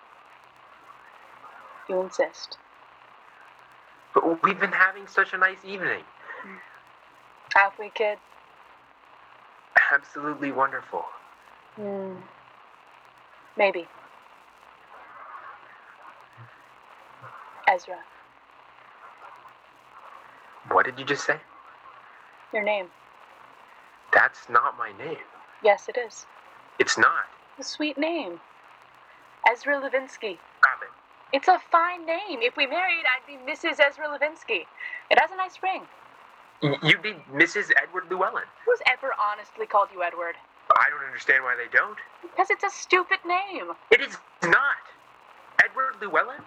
you 1.89 2.01
insist. 2.01 2.57
But 4.13 4.43
we've 4.43 4.59
been 4.59 4.71
having 4.71 5.07
such 5.07 5.33
a 5.33 5.37
nice 5.37 5.63
evening. 5.65 6.03
Have 7.55 7.73
we, 7.79 7.89
kid? 7.89 8.17
Absolutely 9.91 10.51
wonderful. 10.51 11.05
Hmm. 11.75 12.15
Maybe. 13.57 13.87
Ezra, 17.69 17.97
What 20.71 20.85
did 20.85 20.97
you 20.99 21.05
just 21.05 21.25
say? 21.25 21.39
your 22.53 22.63
name. 22.63 22.87
That's 24.13 24.47
not 24.49 24.77
my 24.77 24.91
name. 25.03 25.17
Yes, 25.63 25.89
it 25.89 25.97
is. 25.97 26.25
It's 26.79 26.97
not. 26.97 27.25
A 27.59 27.63
sweet 27.63 27.97
name. 27.97 28.39
Ezra 29.51 29.75
Levinsky. 29.81 30.37
Stop 30.59 30.81
it. 30.83 30.89
It's 31.33 31.47
a 31.47 31.59
fine 31.71 32.05
name. 32.05 32.39
If 32.41 32.55
we 32.57 32.67
married, 32.67 33.03
I'd 33.09 33.25
be 33.27 33.37
Mrs. 33.51 33.79
Ezra 33.79 34.05
Levinsky. 34.07 34.65
It 35.09 35.19
has 35.19 35.31
a 35.31 35.35
nice 35.37 35.57
ring. 35.63 35.83
You'd 36.83 37.01
be 37.01 37.13
Mrs. 37.33 37.71
Edward 37.81 38.05
Llewellyn. 38.09 38.43
Who's 38.65 38.79
ever 38.91 39.11
honestly 39.19 39.65
called 39.65 39.89
you 39.93 40.03
Edward? 40.03 40.35
I 40.71 40.89
don't 40.89 41.05
understand 41.05 41.43
why 41.43 41.55
they 41.57 41.69
don't. 41.75 41.97
Because 42.21 42.49
it's 42.51 42.63
a 42.63 42.69
stupid 42.69 43.19
name. 43.25 43.71
It 43.91 43.99
is 44.01 44.17
not. 44.43 44.77
Edward 45.63 45.95
Llewellyn? 46.01 46.41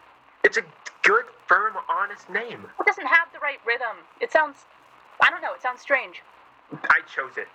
It's 0.44 0.56
a 0.56 0.62
good, 1.06 1.24
firm, 1.46 1.74
honest 1.88 2.28
name. 2.28 2.66
It 2.80 2.86
doesn't 2.86 3.06
have 3.06 3.28
the 3.32 3.38
right 3.38 3.58
rhythm. 3.64 4.02
It 4.20 4.32
sounds. 4.32 4.66
I 5.22 5.30
don't 5.30 5.40
know, 5.40 5.54
it 5.54 5.62
sounds 5.62 5.80
strange. 5.80 6.22
I 6.90 7.00
chose 7.06 7.38
it. 7.38 7.46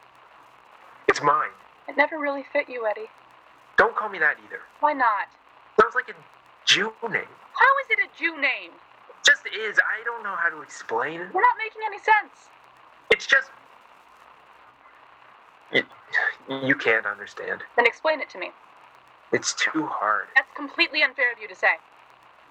It's 1.07 1.21
mine. 1.21 1.51
It 1.87 1.97
never 1.97 2.17
really 2.17 2.45
fit 2.53 2.69
you, 2.69 2.87
Eddie. 2.87 3.09
Don't 3.77 3.95
call 3.95 4.09
me 4.09 4.19
that 4.19 4.37
either. 4.45 4.61
Why 4.79 4.93
not? 4.93 5.27
Sounds 5.79 5.95
like 5.95 6.09
a 6.09 6.13
Jew 6.65 6.93
name. 7.03 7.27
How 7.53 7.71
is 7.83 7.87
it 7.91 7.99
a 7.99 8.17
Jew 8.17 8.39
name? 8.39 8.71
Just 9.25 9.45
is. 9.47 9.77
I 9.77 10.03
don't 10.05 10.23
know 10.23 10.35
how 10.35 10.49
to 10.49 10.61
explain 10.61 11.19
it. 11.21 11.29
You're 11.33 11.41
not 11.41 11.57
making 11.59 11.81
any 11.85 11.97
sense. 11.99 12.49
It's 13.11 13.27
just. 13.27 13.49
You, 15.73 15.83
you 16.67 16.75
can't 16.75 17.05
understand. 17.05 17.61
Then 17.75 17.85
explain 17.85 18.21
it 18.21 18.29
to 18.31 18.39
me. 18.39 18.51
It's 19.31 19.53
too 19.53 19.85
hard. 19.85 20.27
That's 20.35 20.51
completely 20.55 21.03
unfair 21.03 21.31
of 21.31 21.39
you 21.41 21.47
to 21.47 21.55
say. 21.55 21.75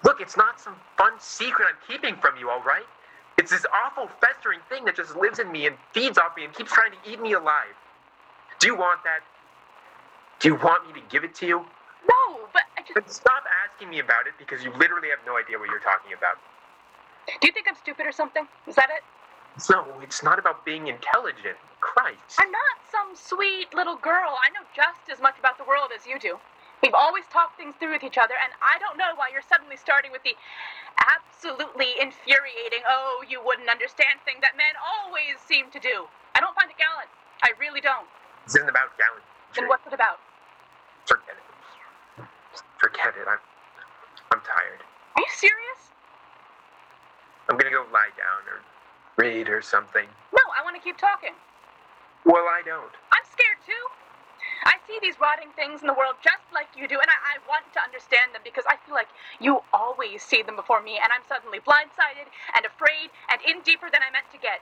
Look, 0.03 0.21
it's 0.21 0.37
not 0.37 0.59
some 0.59 0.75
fun 0.97 1.13
secret 1.19 1.67
I'm 1.69 1.77
keeping 1.87 2.15
from 2.15 2.37
you, 2.37 2.49
all 2.49 2.63
right? 2.63 2.85
It's 3.37 3.51
this 3.51 3.65
awful 3.73 4.09
festering 4.19 4.59
thing 4.69 4.85
that 4.85 4.95
just 4.95 5.15
lives 5.15 5.39
in 5.39 5.51
me 5.51 5.67
and 5.67 5.75
feeds 5.93 6.17
off 6.17 6.35
me 6.35 6.45
and 6.45 6.53
keeps 6.53 6.71
trying 6.71 6.91
to 6.91 6.97
eat 7.11 7.21
me 7.21 7.33
alive. 7.33 7.75
Do 8.59 8.67
you 8.67 8.75
want 8.75 9.03
that? 9.03 9.21
Do 10.39 10.49
you 10.49 10.55
want 10.55 10.87
me 10.87 10.93
to 10.99 11.07
give 11.09 11.23
it 11.23 11.33
to 11.35 11.47
you? 11.47 11.57
No, 11.59 12.47
but 12.53 12.63
I 12.77 12.81
just. 12.81 12.93
Then 12.95 13.07
stop 13.07 13.43
asking 13.65 13.89
me 13.89 13.99
about 13.99 14.27
it 14.27 14.33
because 14.37 14.63
you 14.63 14.71
literally 14.77 15.09
have 15.09 15.19
no 15.25 15.37
idea 15.37 15.57
what 15.57 15.69
you're 15.69 15.79
talking 15.79 16.13
about. 16.17 16.37
Do 17.27 17.47
you 17.47 17.53
think 17.53 17.67
I'm 17.69 17.75
stupid 17.75 18.05
or 18.05 18.11
something? 18.11 18.47
Is 18.67 18.75
that 18.75 18.89
it? 18.89 19.03
No, 19.69 19.85
it's 20.01 20.23
not 20.23 20.39
about 20.39 20.65
being 20.65 20.87
intelligent. 20.87 21.57
Christ. 21.79 22.37
I'm 22.39 22.51
not 22.51 22.77
some 22.91 23.15
sweet 23.15 23.73
little 23.73 23.95
girl. 23.97 24.37
I 24.41 24.49
know 24.51 24.65
just 24.75 25.09
as 25.11 25.21
much 25.21 25.37
about 25.39 25.57
the 25.57 25.63
world 25.63 25.89
as 25.97 26.05
you 26.05 26.19
do. 26.19 26.37
We've 26.81 26.97
always 26.97 27.25
talked 27.29 27.57
things 27.57 27.75
through 27.77 27.93
with 27.93 28.03
each 28.03 28.17
other, 28.17 28.33
and 28.41 28.51
I 28.57 28.81
don't 28.81 28.97
know 28.97 29.13
why 29.15 29.29
you're 29.29 29.45
suddenly 29.45 29.77
starting 29.77 30.11
with 30.11 30.23
the 30.25 30.33
absolutely 30.97 31.93
infuriating, 32.01 32.81
oh, 32.89 33.23
you 33.27 33.41
wouldn't 33.43 33.69
understand 33.69 34.21
thing 34.25 34.41
that 34.41 34.57
men 34.57 34.73
always 34.81 35.37
seem 35.45 35.69
to 35.71 35.79
do. 35.79 36.09
I 36.33 36.41
don't 36.41 36.55
find 36.55 36.69
it 36.69 36.77
gallant. 36.77 37.09
I 37.43 37.53
really 37.59 37.81
don't. 37.81 38.09
This 38.45 38.55
isn't 38.57 38.69
about 38.69 38.97
gallantry. 38.97 39.25
Then 39.55 39.67
what's 39.67 39.85
it 39.85 39.93
about? 39.93 40.17
Forget 41.05 41.37
it. 41.37 42.25
Forget 42.77 43.13
it. 43.17 43.25
I'm, 43.29 43.41
I'm 44.33 44.41
tired. 44.41 44.81
Are 45.15 45.21
you 45.21 45.33
serious? 45.33 45.93
I'm 47.49 47.57
gonna 47.57 47.71
go 47.73 47.85
lie 47.91 48.13
down 48.17 48.41
or 48.49 48.61
read 49.17 49.49
or 49.49 49.61
something. 49.61 50.05
No, 50.33 50.43
I 50.57 50.63
want 50.63 50.75
to 50.75 50.81
keep 50.81 50.97
talking. 50.97 51.33
Well, 52.25 52.45
I 52.49 52.61
don't. 52.65 52.93
I'm 53.11 53.25
scared 53.25 53.59
too. 53.65 54.00
I 54.65 54.77
see 54.87 54.97
these 55.01 55.17
rotting 55.19 55.49
things 55.55 55.81
in 55.81 55.87
the 55.87 55.93
world 55.97 56.15
just 56.23 56.43
like 56.53 56.67
you 56.77 56.87
do, 56.87 56.99
and 56.99 57.09
I, 57.09 57.17
I 57.35 57.35
want 57.49 57.65
to 57.73 57.81
understand 57.81 58.33
them 58.33 58.41
because 58.43 58.65
I 58.69 58.77
feel 58.85 58.95
like 58.95 59.09
you 59.39 59.61
always 59.73 60.21
see 60.23 60.41
them 60.43 60.55
before 60.55 60.81
me, 60.81 60.99
and 61.01 61.09
I'm 61.13 61.25
suddenly 61.27 61.59
blindsided 61.59 62.29
and 62.55 62.65
afraid 62.65 63.09
and 63.31 63.39
in 63.47 63.61
deeper 63.63 63.89
than 63.91 64.01
I 64.05 64.11
meant 64.11 64.29
to 64.33 64.39
get. 64.39 64.61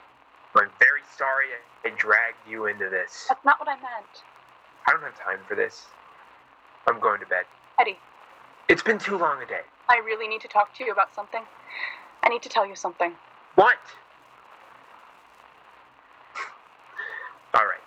I'm 0.55 0.71
very 0.79 1.01
sorry 1.17 1.47
I 1.85 1.89
dragged 1.97 2.41
you 2.49 2.65
into 2.67 2.89
this. 2.89 3.25
That's 3.29 3.43
not 3.45 3.59
what 3.59 3.69
I 3.69 3.75
meant. 3.75 4.13
I 4.87 4.91
don't 4.91 5.03
have 5.03 5.17
time 5.19 5.39
for 5.47 5.55
this. 5.55 5.85
I'm 6.87 6.99
going 6.99 7.19
to 7.19 7.25
bed. 7.27 7.45
Eddie, 7.79 7.97
It's 8.69 8.81
been 8.83 8.97
too 8.99 9.17
long 9.17 9.41
a 9.41 9.45
day. 9.45 9.61
I 9.89 9.97
really 10.05 10.27
need 10.27 10.41
to 10.41 10.47
talk 10.47 10.73
to 10.77 10.83
you 10.83 10.91
about 10.91 11.13
something. 11.15 11.41
I 12.23 12.29
need 12.29 12.41
to 12.43 12.49
tell 12.49 12.65
you 12.65 12.75
something. 12.75 13.13
What? 13.55 13.77
All 17.53 17.61
right. 17.65 17.81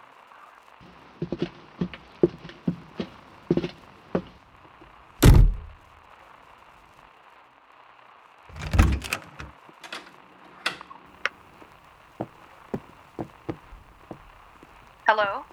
Hello? 15.15 15.45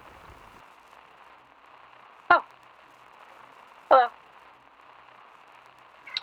Oh. 2.30 2.42
Hello. 3.90 4.06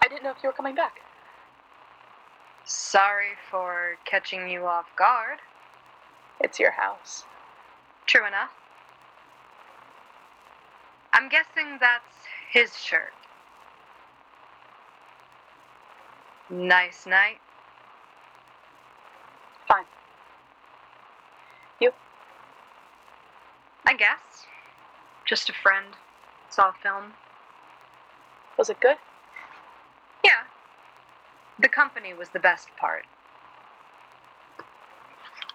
I 0.03 0.07
didn't 0.07 0.23
know 0.23 0.31
if 0.31 0.37
you 0.41 0.49
were 0.49 0.53
coming 0.53 0.73
back. 0.73 0.95
Sorry 2.65 3.37
for 3.51 3.97
catching 4.05 4.49
you 4.49 4.65
off 4.65 4.87
guard. 4.97 5.37
It's 6.39 6.59
your 6.59 6.71
house. 6.71 7.25
True 8.07 8.25
enough. 8.25 8.49
I'm 11.13 11.29
guessing 11.29 11.77
that's 11.79 12.25
his 12.51 12.75
shirt. 12.75 13.13
Nice 16.49 17.05
night. 17.05 17.37
Fine. 19.67 19.85
You? 21.79 21.91
I 23.87 23.93
guess. 23.93 24.45
Just 25.25 25.49
a 25.49 25.53
friend. 25.53 25.87
Saw 26.49 26.69
a 26.69 26.73
film. 26.83 27.13
Was 28.57 28.69
it 28.69 28.81
good? 28.81 28.97
Yeah. 30.25 30.43
The 31.57 31.69
company 31.69 32.13
was 32.13 32.27
the 32.29 32.39
best 32.39 32.67
part. 32.77 33.05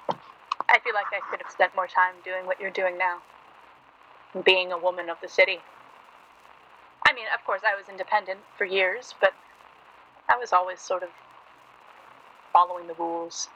I 0.09 0.79
feel 0.83 0.95
like 0.95 1.12
I 1.12 1.21
could 1.31 1.42
have 1.42 1.53
spent 1.53 1.77
more 1.77 1.87
time 1.87 2.14
doing 2.25 2.47
what 2.47 2.59
you're 2.59 2.71
doing 2.71 2.97
now. 2.97 3.18
Being 4.42 4.73
a 4.73 4.79
woman 4.79 5.11
of 5.11 5.18
the 5.21 5.29
city. 5.29 5.59
I 7.07 7.12
mean, 7.12 7.27
of 7.38 7.45
course, 7.45 7.61
I 7.66 7.77
was 7.77 7.90
independent 7.90 8.40
for 8.57 8.64
years, 8.64 9.14
but 9.21 9.35
I 10.31 10.38
was 10.38 10.55
always 10.55 10.81
sort 10.81 11.03
of 11.03 11.11
following 12.51 12.87
the 12.87 12.95
rules. 12.95 13.49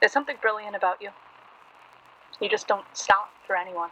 There's 0.00 0.12
something 0.12 0.36
brilliant 0.42 0.76
about 0.76 1.00
you. 1.00 1.08
You 2.40 2.48
just 2.48 2.68
don't 2.68 2.86
stop 2.94 3.30
for 3.46 3.56
anyone. 3.56 3.90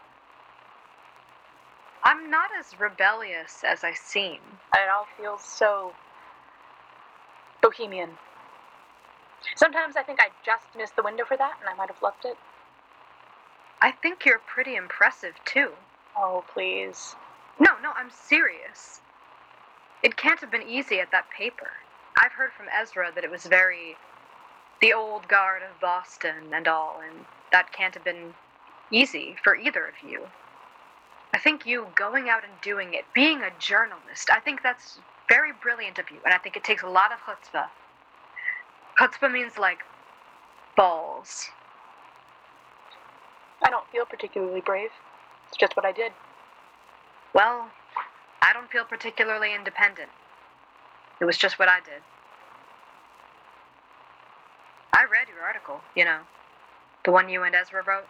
I'm 2.04 2.30
not 2.30 2.50
as 2.58 2.78
rebellious 2.80 3.64
as 3.66 3.84
I 3.84 3.94
seem. 3.94 4.40
It 4.74 4.90
all 4.94 5.06
feels 5.18 5.42
so 5.44 5.92
Bohemian. 7.62 8.10
Sometimes 9.56 9.96
I 9.96 10.02
think 10.04 10.20
I 10.20 10.28
just 10.44 10.66
missed 10.76 10.96
the 10.96 11.02
window 11.02 11.24
for 11.26 11.36
that, 11.36 11.54
and 11.60 11.68
I 11.68 11.74
might 11.74 11.90
have 11.90 12.02
left 12.02 12.24
it. 12.26 12.36
I 13.82 13.92
think 13.92 14.26
you're 14.26 14.40
pretty 14.46 14.76
impressive, 14.76 15.34
too. 15.44 15.72
Oh, 16.16 16.44
please. 16.52 17.16
No, 17.60 17.72
no, 17.82 17.92
I'm 17.96 18.10
serious. 18.10 19.00
It 20.02 20.16
can't 20.16 20.40
have 20.40 20.50
been 20.50 20.62
easy 20.68 21.00
at 21.00 21.12
that 21.12 21.30
paper. 21.30 21.70
I've 22.18 22.32
heard 22.32 22.52
from 22.52 22.66
Ezra 22.72 23.12
that 23.14 23.24
it 23.24 23.30
was 23.30 23.46
very. 23.46 23.96
the 24.80 24.92
old 24.92 25.28
guard 25.28 25.62
of 25.62 25.80
Boston 25.80 26.52
and 26.52 26.68
all, 26.68 27.00
and 27.06 27.24
that 27.54 27.72
can't 27.72 27.94
have 27.94 28.02
been 28.02 28.34
easy 28.90 29.36
for 29.44 29.54
either 29.54 29.86
of 29.86 30.10
you. 30.10 30.26
I 31.32 31.38
think 31.38 31.64
you 31.64 31.86
going 31.94 32.28
out 32.28 32.42
and 32.42 32.52
doing 32.62 32.94
it, 32.94 33.04
being 33.14 33.42
a 33.42 33.50
journalist, 33.60 34.28
I 34.28 34.40
think 34.40 34.60
that's 34.64 34.98
very 35.28 35.52
brilliant 35.62 36.00
of 36.00 36.10
you, 36.10 36.18
and 36.24 36.34
I 36.34 36.38
think 36.38 36.56
it 36.56 36.64
takes 36.64 36.82
a 36.82 36.88
lot 36.88 37.12
of 37.12 37.20
chutzpah. 37.20 37.68
Chutzpah 38.98 39.30
means 39.32 39.56
like 39.56 39.84
balls. 40.76 41.46
I 43.62 43.70
don't 43.70 43.88
feel 43.92 44.04
particularly 44.04 44.60
brave. 44.60 44.90
It's 45.46 45.56
just 45.56 45.76
what 45.76 45.86
I 45.86 45.92
did. 45.92 46.10
Well, 47.34 47.68
I 48.42 48.52
don't 48.52 48.68
feel 48.68 48.84
particularly 48.84 49.54
independent. 49.54 50.10
It 51.20 51.24
was 51.24 51.38
just 51.38 51.60
what 51.60 51.68
I 51.68 51.78
did. 51.78 52.02
I 54.92 55.04
read 55.04 55.28
your 55.28 55.44
article, 55.44 55.82
you 55.94 56.04
know, 56.04 56.18
the 57.04 57.10
one 57.10 57.28
you 57.28 57.42
and 57.42 57.54
Ezra 57.54 57.82
wrote, 57.86 58.06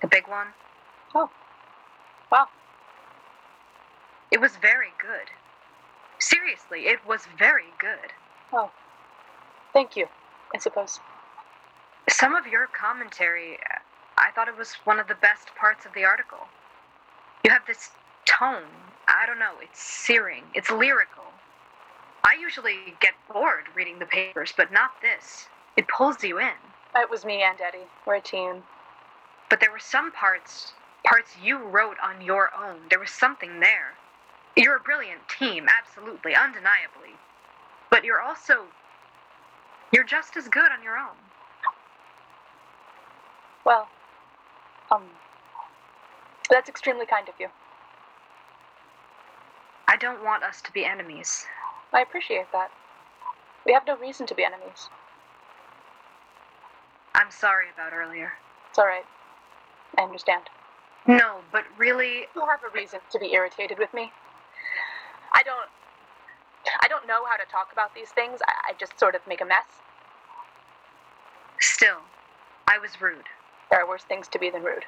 the 0.00 0.06
big 0.06 0.28
one. 0.28 0.48
Oh. 1.14 1.30
Wow. 2.30 2.46
It 4.30 4.40
was 4.40 4.56
very 4.56 4.92
good. 5.00 5.30
Seriously, 6.18 6.86
it 6.86 6.98
was 7.06 7.26
very 7.38 7.72
good. 7.78 8.12
Oh. 8.52 8.70
Thank 9.72 9.96
you, 9.96 10.06
I 10.54 10.58
suppose. 10.58 11.00
Some 12.08 12.34
of 12.34 12.46
your 12.46 12.68
commentary, 12.68 13.58
I 14.18 14.30
thought 14.34 14.48
it 14.48 14.56
was 14.56 14.74
one 14.84 14.98
of 14.98 15.08
the 15.08 15.16
best 15.16 15.54
parts 15.58 15.86
of 15.86 15.92
the 15.94 16.04
article. 16.04 16.38
You 17.44 17.50
have 17.50 17.66
this 17.66 17.90
tone. 18.24 18.62
I 19.08 19.26
don't 19.26 19.38
know, 19.38 19.54
it's 19.60 19.80
searing, 19.80 20.44
it's 20.54 20.70
lyrical. 20.70 21.24
I 22.24 22.36
usually 22.40 22.94
get 23.00 23.12
bored 23.30 23.64
reading 23.74 23.98
the 23.98 24.06
papers, 24.06 24.54
but 24.56 24.72
not 24.72 24.92
this. 25.02 25.46
It 25.76 25.86
pulls 25.88 26.24
you 26.24 26.38
in. 26.38 26.52
It 26.96 27.10
was 27.10 27.24
me 27.24 27.42
and 27.42 27.60
Eddie. 27.60 27.86
We're 28.06 28.16
a 28.16 28.20
team. 28.20 28.62
But 29.50 29.60
there 29.60 29.70
were 29.72 29.80
some 29.80 30.12
parts, 30.12 30.72
parts 31.04 31.32
you 31.42 31.58
wrote 31.58 31.96
on 32.02 32.22
your 32.22 32.50
own. 32.56 32.76
There 32.88 33.00
was 33.00 33.10
something 33.10 33.60
there. 33.60 33.94
You're 34.56 34.76
a 34.76 34.80
brilliant 34.80 35.22
team, 35.28 35.66
absolutely, 35.68 36.34
undeniably. 36.34 37.14
But 37.90 38.04
you're 38.04 38.20
also. 38.20 38.66
You're 39.92 40.04
just 40.04 40.36
as 40.36 40.48
good 40.48 40.70
on 40.72 40.82
your 40.82 40.96
own. 40.96 41.16
Well, 43.64 43.88
um, 44.90 45.02
that's 46.50 46.68
extremely 46.68 47.06
kind 47.06 47.28
of 47.28 47.34
you. 47.38 47.48
I 49.88 49.96
don't 49.96 50.24
want 50.24 50.42
us 50.42 50.60
to 50.62 50.72
be 50.72 50.84
enemies. 50.84 51.46
I 51.92 52.00
appreciate 52.02 52.46
that. 52.52 52.70
We 53.66 53.72
have 53.72 53.86
no 53.86 53.96
reason 53.96 54.26
to 54.26 54.34
be 54.34 54.44
enemies. 54.44 54.88
I'm 57.14 57.30
sorry 57.30 57.66
about 57.72 57.92
earlier. 57.92 58.32
It's 58.70 58.78
all 58.78 58.86
right. 58.86 59.04
I 59.98 60.02
understand. 60.02 60.44
No, 61.06 61.40
but 61.52 61.64
really, 61.78 62.26
You 62.34 62.40
have 62.48 62.60
a 62.68 62.74
reason 62.74 63.00
to 63.12 63.18
be 63.18 63.32
irritated 63.34 63.78
with 63.78 63.92
me. 63.94 64.10
I 65.34 65.42
don't. 65.44 65.68
I 66.82 66.88
don't 66.88 67.06
know 67.06 67.24
how 67.28 67.36
to 67.36 67.50
talk 67.50 67.68
about 67.72 67.94
these 67.94 68.10
things. 68.10 68.40
I, 68.46 68.70
I 68.70 68.74
just 68.78 68.98
sort 68.98 69.14
of 69.14 69.20
make 69.28 69.40
a 69.40 69.44
mess. 69.44 69.66
still, 71.60 71.98
I 72.66 72.78
was 72.78 73.00
rude. 73.00 73.26
There 73.70 73.80
are 73.80 73.88
worse 73.88 74.04
things 74.04 74.28
to 74.28 74.38
be 74.38 74.50
than 74.50 74.62
rude. 74.62 74.84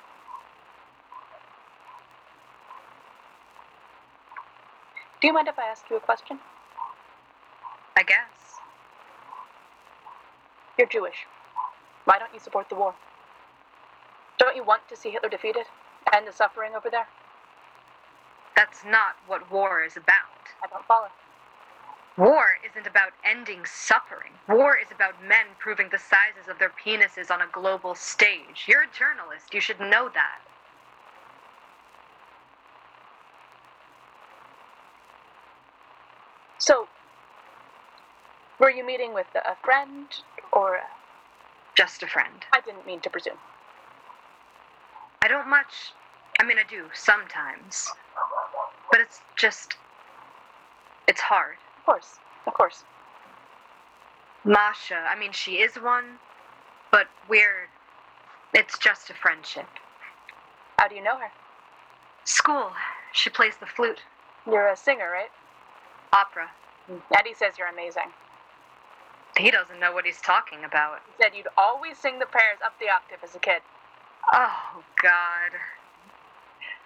Do 5.21 5.27
you 5.27 5.33
mind 5.35 5.49
if 5.49 5.59
I 5.59 5.67
ask 5.67 5.85
you 5.91 5.97
a 5.97 6.01
question? 6.01 6.39
I 7.97 8.03
guess. 8.03 8.61
You're 10.79 10.89
Jewish. 10.89 11.27
Why 12.07 12.19
don't 12.19 12.33
you 12.33 12.41
support 12.41 12.69
the 12.71 12.77
war? 12.77 12.95
Don't 14.39 14.57
you 14.57 14.65
want 14.65 14.83
to 14.89 14.97
see 14.97 15.11
Hitler 15.11 15.29
defeated? 15.29 15.67
End 16.15 16.27
the 16.27 16.33
suffering 16.33 16.73
over 16.77 16.89
there? 16.89 17.07
That's 18.57 18.85
not 18.85 19.17
what 19.27 19.51
war 19.51 19.85
is 19.85 19.97
about. 19.97 20.15
I 20.63 20.69
don't 20.69 20.87
follow. 20.87 21.09
War 22.17 22.47
isn't 22.65 22.87
about 22.87 23.11
ending 23.25 23.65
suffering. 23.67 24.33
War 24.49 24.77
is 24.77 24.91
about 24.91 25.15
men 25.29 25.47
proving 25.59 25.89
the 25.91 25.99
sizes 25.99 26.49
of 26.49 26.59
their 26.59 26.73
penises 26.85 27.31
on 27.31 27.43
a 27.43 27.47
global 27.53 27.95
stage. 27.95 28.65
You're 28.69 28.85
a 28.85 28.91
journalist. 28.91 29.53
You 29.53 29.61
should 29.61 29.81
know 29.81 30.09
that. 30.15 30.41
So, 36.59 36.87
were 38.59 38.71
you 38.71 38.87
meeting 38.87 39.13
with 39.13 39.27
a 39.35 39.57
friend 39.63 40.07
or. 40.53 40.81
Just 41.77 42.03
a 42.03 42.07
friend. 42.07 42.45
I 42.53 42.61
didn't 42.61 42.87
mean 42.87 43.01
to 43.01 43.11
presume. 43.11 43.37
I 45.23 45.29
don't 45.29 45.49
much. 45.49 45.93
I 46.41 46.45
mean, 46.45 46.57
I 46.59 46.69
do 46.69 46.87
sometimes. 46.95 47.89
But 48.91 49.01
it's 49.01 49.21
just. 49.37 49.77
It's 51.07 51.21
hard. 51.21 51.57
Of 51.79 51.85
course, 51.85 52.19
of 52.47 52.55
course. 52.55 52.85
Masha, 54.45 54.97
I 54.97 55.19
mean, 55.19 55.33
she 55.33 55.57
is 55.57 55.77
one, 55.77 56.19
but 56.91 57.09
we're. 57.29 57.69
It's 58.55 58.79
just 58.79 59.11
a 59.11 59.15
friendship. 59.15 59.69
How 60.79 60.89
do 60.89 60.95
you 60.95 61.03
know 61.03 61.19
her? 61.19 61.31
School. 62.25 62.71
She 63.13 63.29
plays 63.29 63.57
the 63.59 63.67
flute. 63.67 64.01
You're 64.47 64.69
a 64.69 64.77
singer, 64.77 65.11
right? 65.11 65.31
Opera. 66.13 66.49
Eddie 67.19 67.35
says 67.35 67.55
you're 67.59 67.69
amazing. 67.69 68.11
He 69.39 69.51
doesn't 69.51 69.81
know 69.81 69.93
what 69.93 70.07
he's 70.07 70.21
talking 70.21 70.65
about. 70.65 71.01
He 71.07 71.23
said 71.23 71.37
you'd 71.37 71.49
always 71.59 71.99
sing 71.99 72.19
the 72.19 72.27
prayers 72.27 72.59
up 72.65 72.75
the 72.81 72.89
octave 72.91 73.19
as 73.25 73.35
a 73.37 73.39
kid. 73.39 73.63
Oh, 74.33 74.83
God. 75.03 75.53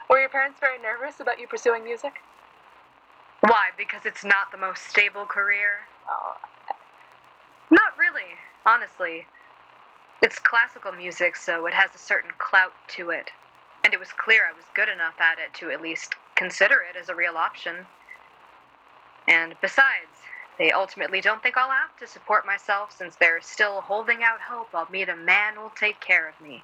Were 0.09 0.21
your 0.21 0.29
parents 0.31 0.61
very 0.61 0.79
nervous 0.81 1.21
about 1.21 1.41
you 1.41 1.47
pursuing 1.49 1.85
music? 1.85 2.15
Why? 3.41 3.71
Because 3.79 4.07
it's 4.07 4.25
not 4.25 4.53
the 4.53 4.59
most 4.59 4.85
stable 4.89 5.27
career? 5.27 5.87
Oh, 6.11 6.35
Not 7.71 7.99
really, 7.99 8.37
honestly. 8.67 9.27
It's 10.23 10.39
classical 10.39 10.93
music, 10.93 11.37
so 11.37 11.67
it 11.67 11.75
has 11.75 11.95
a 11.95 11.99
certain 11.99 12.33
clout 12.39 12.73
to 12.97 13.11
it. 13.11 13.31
And 13.85 13.95
it 13.95 14.01
was 14.01 14.11
clear 14.13 14.45
I 14.47 14.53
was 14.57 14.67
good 14.75 14.89
enough 14.91 15.21
at 15.21 15.39
it 15.39 15.55
to 15.61 15.71
at 15.71 15.83
least 15.83 16.15
consider 16.37 16.77
it 16.77 16.97
as 17.01 17.09
a 17.09 17.15
real 17.15 17.37
option. 17.37 17.87
And 19.29 19.55
besides, 19.63 20.20
they 20.61 20.73
ultimately 20.73 21.23
don't 21.23 21.43
think 21.43 21.57
I'll 21.57 21.71
have 21.71 21.97
to 22.01 22.07
support 22.07 22.45
myself 22.45 22.95
since 22.95 23.17
they're 23.17 23.41
still 23.41 23.81
holding 23.81 24.23
out 24.23 24.41
hope 24.47 24.69
I'll 24.75 24.87
meet 24.93 25.09
a 25.09 25.17
man 25.17 25.55
who'll 25.57 25.71
take 25.71 26.01
care 26.01 26.29
of 26.29 26.39
me. 26.47 26.63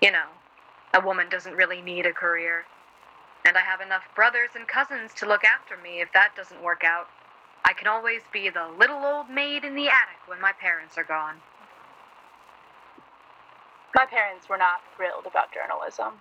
You 0.00 0.12
know, 0.12 0.28
a 0.94 1.04
woman 1.04 1.28
doesn't 1.28 1.56
really 1.56 1.82
need 1.82 2.06
a 2.06 2.12
career. 2.12 2.64
And 3.44 3.56
I 3.56 3.60
have 3.60 3.80
enough 3.80 4.04
brothers 4.14 4.50
and 4.54 4.68
cousins 4.68 5.12
to 5.14 5.26
look 5.26 5.42
after 5.44 5.76
me 5.76 6.00
if 6.00 6.12
that 6.14 6.36
doesn't 6.36 6.62
work 6.62 6.84
out. 6.84 7.08
I 7.64 7.72
can 7.72 7.88
always 7.88 8.22
be 8.32 8.50
the 8.50 8.68
little 8.78 9.04
old 9.04 9.28
maid 9.28 9.64
in 9.64 9.74
the 9.74 9.88
attic 9.88 10.22
when 10.28 10.40
my 10.40 10.52
parents 10.52 10.96
are 10.96 11.04
gone. 11.04 11.40
my 13.96 14.04
parents 14.04 14.46
were 14.48 14.58
not 14.58 14.82
thrilled 14.94 15.26
about 15.26 15.48
journalism. 15.52 16.12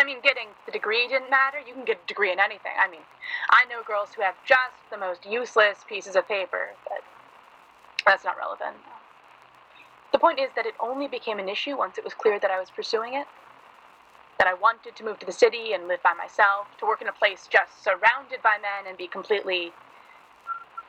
I 0.00 0.04
mean, 0.04 0.16
getting 0.22 0.48
the 0.64 0.72
degree 0.72 1.06
didn't 1.08 1.28
matter. 1.28 1.58
You 1.60 1.74
can 1.74 1.84
get 1.84 2.00
a 2.02 2.06
degree 2.06 2.32
in 2.32 2.40
anything. 2.40 2.72
I 2.80 2.88
mean, 2.88 3.02
I 3.50 3.66
know 3.68 3.82
girls 3.86 4.08
who 4.16 4.22
have 4.22 4.34
just 4.46 4.80
the 4.90 4.96
most 4.96 5.26
useless 5.26 5.84
pieces 5.86 6.16
of 6.16 6.26
paper, 6.26 6.70
but 6.88 7.04
that's 8.06 8.24
not 8.24 8.38
relevant. 8.38 8.76
The 10.12 10.18
point 10.18 10.40
is 10.40 10.48
that 10.56 10.64
it 10.64 10.72
only 10.80 11.06
became 11.06 11.38
an 11.38 11.50
issue 11.50 11.76
once 11.76 11.98
it 11.98 12.04
was 12.04 12.14
clear 12.14 12.40
that 12.40 12.50
I 12.50 12.58
was 12.58 12.70
pursuing 12.70 13.12
it. 13.12 13.26
That 14.38 14.48
I 14.48 14.54
wanted 14.54 14.96
to 14.96 15.04
move 15.04 15.18
to 15.18 15.26
the 15.26 15.32
city 15.32 15.74
and 15.74 15.86
live 15.86 16.02
by 16.02 16.14
myself, 16.14 16.68
to 16.78 16.86
work 16.86 17.02
in 17.02 17.08
a 17.08 17.12
place 17.12 17.46
just 17.46 17.84
surrounded 17.84 18.40
by 18.42 18.56
men 18.56 18.88
and 18.88 18.96
be 18.96 19.06
completely 19.06 19.70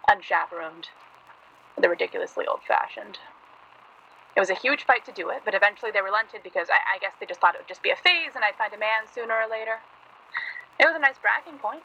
unchaperoned. 0.10 0.88
They're 1.78 1.89
ridiculously 1.89 2.45
old 2.47 2.62
fashioned. 2.65 3.19
It 4.36 4.39
was 4.39 4.50
a 4.50 4.56
huge 4.56 4.86
fight 4.86 5.06
to 5.06 5.12
do 5.12 5.30
it, 5.30 5.44
but 5.46 5.54
eventually 5.56 5.91
they 5.91 6.02
relented 6.02 6.41
because 6.44 6.70
I, 6.72 6.98
I 6.98 7.00
guess 7.00 7.13
they 7.20 7.26
just 7.28 7.41
thought 7.41 7.56
it 7.56 7.60
would 7.62 7.67
just 7.67 7.84
be 7.84 7.91
a 7.91 7.98
phase 7.98 8.34
and 8.36 8.44
I'd 8.46 8.56
find 8.56 8.74
a 8.74 8.80
man 8.80 9.08
sooner 9.13 9.36
or 9.36 9.50
later. 9.50 9.80
It 10.80 10.86
was 10.86 10.96
a 10.96 11.00
nice 11.00 11.17
bragging 11.22 11.60
point. 11.60 11.84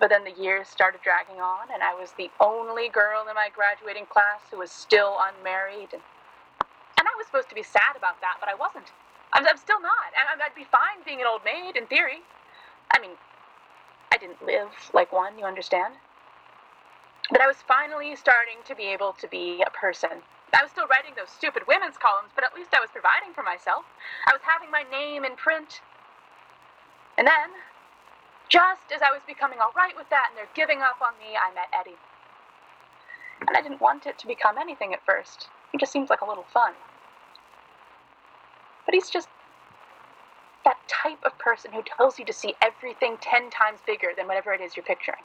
But 0.00 0.10
then 0.10 0.24
the 0.24 0.32
years 0.32 0.68
started 0.68 1.00
dragging 1.02 1.40
on, 1.40 1.70
and 1.72 1.82
I 1.82 1.94
was 1.94 2.12
the 2.18 2.30
only 2.40 2.88
girl 2.88 3.24
in 3.28 3.34
my 3.34 3.48
graduating 3.54 4.06
class 4.06 4.42
who 4.50 4.58
was 4.58 4.70
still 4.72 5.16
unmarried. 5.22 5.94
And, 5.94 6.02
and 6.98 7.06
I 7.08 7.14
was 7.18 7.26
supposed 7.26 7.48
to 7.50 7.54
be 7.54 7.62
sad 7.62 7.96
about 7.96 8.20
that, 8.20 8.36
but 8.40 8.48
I 8.48 8.54
wasn't. 8.54 8.92
I'm, 9.32 9.46
I'm 9.46 9.58
still 9.58 9.80
not. 9.80 10.12
And 10.18 10.28
I'm- 10.28 10.40
I'd 10.44 10.56
be 10.56 10.64
fine 10.64 11.04
being 11.06 11.20
an 11.20 11.26
old 11.28 11.42
maid 11.44 11.76
in 11.76 11.86
theory. 11.86 12.20
I 12.94 13.00
mean, 13.00 13.12
I 14.12 14.18
didn't 14.18 14.44
live 14.44 14.70
like 14.94 15.12
one, 15.12 15.38
you 15.38 15.44
understand? 15.46 15.94
But 17.30 17.40
I 17.42 17.46
was 17.48 17.58
finally 17.68 18.16
starting 18.16 18.58
to 18.66 18.74
be 18.76 18.84
able 18.84 19.14
to 19.20 19.28
be 19.28 19.62
a 19.66 19.70
person. 19.70 20.22
I 20.52 20.62
was 20.62 20.70
still 20.70 20.86
writing 20.86 21.14
those 21.16 21.30
stupid 21.30 21.64
women's 21.66 21.96
columns, 21.96 22.30
but 22.34 22.44
at 22.44 22.54
least 22.54 22.74
I 22.76 22.80
was 22.80 22.90
providing 22.92 23.32
for 23.32 23.42
myself. 23.42 23.84
I 24.26 24.32
was 24.32 24.42
having 24.44 24.70
my 24.70 24.84
name 24.84 25.24
in 25.24 25.36
print. 25.36 25.80
And 27.16 27.26
then, 27.26 27.56
just 28.48 28.92
as 28.94 29.00
I 29.00 29.10
was 29.12 29.22
becoming 29.26 29.58
all 29.60 29.72
right 29.74 29.96
with 29.96 30.08
that 30.10 30.28
and 30.28 30.36
they're 30.36 30.52
giving 30.54 30.82
up 30.82 31.00
on 31.00 31.16
me, 31.18 31.36
I 31.40 31.54
met 31.54 31.72
Eddie. 31.72 31.96
And 33.48 33.56
I 33.56 33.62
didn't 33.62 33.80
want 33.80 34.06
it 34.06 34.18
to 34.18 34.26
become 34.26 34.58
anything 34.58 34.92
at 34.92 35.04
first. 35.04 35.48
He 35.72 35.78
just 35.78 35.92
seems 35.92 36.10
like 36.10 36.20
a 36.20 36.28
little 36.28 36.46
fun. 36.52 36.74
But 38.84 38.94
he's 38.94 39.08
just 39.08 39.28
that 40.64 40.76
type 40.86 41.18
of 41.24 41.38
person 41.38 41.72
who 41.72 41.82
tells 41.82 42.18
you 42.18 42.24
to 42.26 42.32
see 42.32 42.54
everything 42.62 43.16
ten 43.20 43.50
times 43.50 43.80
bigger 43.86 44.08
than 44.16 44.26
whatever 44.26 44.52
it 44.52 44.60
is 44.60 44.76
you're 44.76 44.84
picturing. 44.84 45.22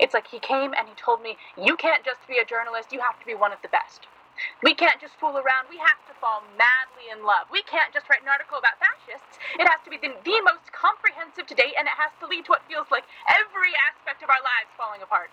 It's 0.00 0.14
like 0.14 0.28
he 0.28 0.40
came 0.40 0.74
and 0.76 0.88
he 0.88 0.94
told 0.96 1.22
me, 1.22 1.36
You 1.56 1.76
can't 1.76 2.04
just 2.04 2.20
be 2.28 2.38
a 2.38 2.44
journalist, 2.46 2.92
you 2.92 3.00
have 3.00 3.18
to 3.20 3.26
be 3.26 3.34
one 3.34 3.52
of 3.52 3.62
the 3.62 3.68
best. 3.72 4.08
We 4.62 4.74
can't 4.74 5.00
just 5.00 5.16
fool 5.16 5.38
around, 5.40 5.72
we 5.72 5.78
have 5.80 6.00
to 6.08 6.14
fall 6.20 6.44
madly 6.60 7.08
in 7.08 7.24
love. 7.24 7.48
We 7.48 7.64
can't 7.64 7.92
just 7.94 8.08
write 8.10 8.20
an 8.20 8.28
article 8.28 8.58
about 8.60 8.76
fascists. 8.76 9.40
It 9.56 9.64
has 9.64 9.80
to 9.84 9.90
be 9.90 9.96
the, 9.96 10.12
the 10.24 10.38
most 10.44 10.68
comprehensive 10.76 11.48
to 11.48 11.56
date, 11.56 11.72
and 11.78 11.88
it 11.88 11.96
has 11.96 12.12
to 12.20 12.28
lead 12.28 12.44
to 12.46 12.52
what 12.52 12.66
feels 12.68 12.88
like 12.92 13.08
every 13.28 13.72
aspect 13.88 14.20
of 14.20 14.28
our 14.28 14.42
lives 14.44 14.68
falling 14.76 15.00
apart. 15.00 15.32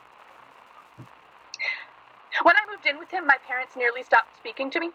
When 2.43 2.55
I 2.55 2.63
moved 2.71 2.87
in 2.87 2.97
with 2.97 3.11
him, 3.11 3.27
my 3.27 3.37
parents 3.45 3.75
nearly 3.75 4.03
stopped 4.03 4.37
speaking 4.37 4.71
to 4.71 4.79
me. 4.79 4.91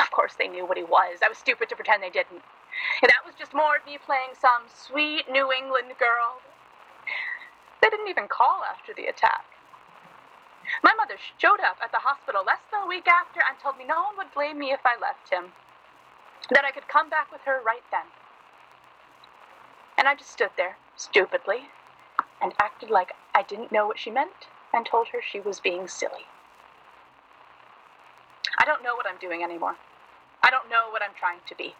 Of 0.00 0.10
course, 0.10 0.34
they 0.38 0.48
knew 0.48 0.66
what 0.66 0.78
he 0.78 0.84
was. 0.84 1.20
I 1.24 1.28
was 1.28 1.38
stupid 1.38 1.68
to 1.70 1.76
pretend 1.76 2.02
they 2.02 2.10
didn't. 2.10 2.42
And 3.02 3.08
that 3.10 3.22
was 3.26 3.34
just 3.38 3.54
more 3.54 3.76
of 3.76 3.86
me 3.86 3.98
playing 3.98 4.34
some 4.40 4.66
sweet 4.68 5.30
New 5.30 5.52
England 5.52 5.92
girl. 5.98 6.40
They 7.82 7.90
didn't 7.90 8.08
even 8.08 8.28
call 8.28 8.62
after 8.70 8.94
the 8.94 9.06
attack. 9.06 9.44
My 10.82 10.94
mother 10.96 11.16
showed 11.36 11.60
up 11.60 11.78
at 11.82 11.90
the 11.90 11.98
hospital 11.98 12.44
less 12.46 12.62
than 12.70 12.82
a 12.82 12.86
week 12.86 13.08
after 13.08 13.40
and 13.42 13.58
told 13.58 13.76
me 13.76 13.84
no 13.84 14.00
one 14.02 14.16
would 14.16 14.32
blame 14.32 14.58
me 14.58 14.70
if 14.70 14.80
I 14.86 14.94
left 15.00 15.28
him, 15.30 15.52
that 16.50 16.64
I 16.64 16.70
could 16.70 16.88
come 16.88 17.10
back 17.10 17.32
with 17.32 17.42
her 17.42 17.60
right 17.64 17.82
then. 17.90 18.06
And 19.98 20.06
I 20.06 20.14
just 20.14 20.30
stood 20.30 20.50
there, 20.56 20.76
stupidly, 20.96 21.68
and 22.40 22.54
acted 22.60 22.90
like 22.90 23.12
I 23.34 23.42
didn't 23.42 23.72
know 23.72 23.86
what 23.86 23.98
she 23.98 24.10
meant 24.10 24.48
and 24.72 24.86
told 24.86 25.08
her 25.08 25.20
she 25.20 25.40
was 25.40 25.60
being 25.60 25.88
silly. 25.88 26.26
I 28.58 28.64
don't 28.64 28.82
know 28.82 28.94
what 28.94 29.06
I'm 29.08 29.18
doing 29.18 29.42
anymore. 29.42 29.76
I 30.42 30.50
don't 30.50 30.70
know 30.70 30.88
what 30.90 31.02
I'm 31.02 31.14
trying 31.18 31.40
to 31.48 31.54
be. 31.56 31.74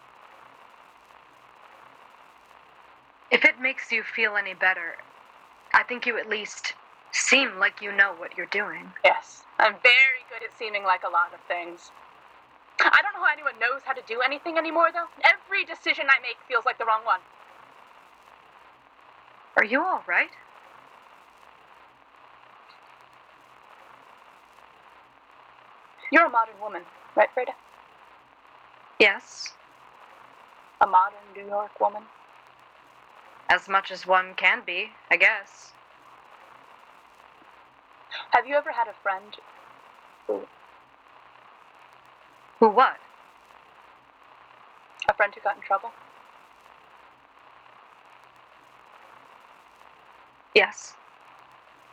If 3.31 3.45
it 3.45 3.61
makes 3.61 3.91
you 3.91 4.03
feel 4.03 4.37
any 4.37 4.55
better, 4.55 4.97
I 5.75 5.83
think 5.85 6.07
you 6.07 6.19
at 6.19 6.29
least 6.29 6.75
seem 7.13 7.59
like 7.59 7.83
you 7.83 7.93
know 7.93 8.15
what 8.19 8.37
you're 8.37 8.47
doing. 8.47 8.93
Yes, 9.05 9.43
I'm 9.59 9.75
very 9.83 10.23
good 10.31 10.43
at 10.45 10.57
seeming 10.59 10.85
like 10.85 11.03
a 11.05 11.11
lot 11.11 11.33
of 11.35 11.41
things. 11.49 11.91
I 12.81 13.01
don't 13.03 13.15
know 13.15 13.27
how 13.27 13.33
anyone 13.33 13.59
knows 13.61 13.83
how 13.85 13.93
to 13.93 14.03
do 14.07 14.21
anything 14.21 14.59
anymore, 14.59 14.89
though. 14.93 15.07
Every 15.25 15.65
decision 15.65 16.07
I 16.09 16.21
make 16.23 16.37
feels 16.49 16.65
like 16.67 16.79
the 16.79 16.85
wrong 16.85 17.05
one. 17.05 17.21
Are 19.57 19.65
you 19.65 19.83
all 19.83 20.03
right? 20.09 20.31
You're 26.13 26.27
a 26.27 26.31
modern 26.31 26.59
woman, 26.61 26.83
right, 27.17 27.29
Freda? 27.37 27.55
Yes, 29.01 29.55
A 30.81 30.87
modern 30.87 31.21
New 31.37 31.47
York 31.47 31.81
woman. 31.81 32.03
As 33.53 33.69
much 33.69 33.91
as 33.91 34.07
one 34.07 34.33
can 34.35 34.63
be, 34.65 34.89
I 35.11 35.19
guess. 35.19 35.73
Have 38.31 38.47
you 38.47 38.55
ever 38.55 38.73
had 38.73 38.89
a 38.89 38.95
friend 39.03 39.37
who, 40.27 40.41
Who 42.61 42.69
what? 42.71 42.97
a 45.11 45.13
friend 45.15 45.35
who 45.35 45.41
got 45.43 45.57
in 45.57 45.63
trouble? 45.63 45.91
Yes, 50.55 50.95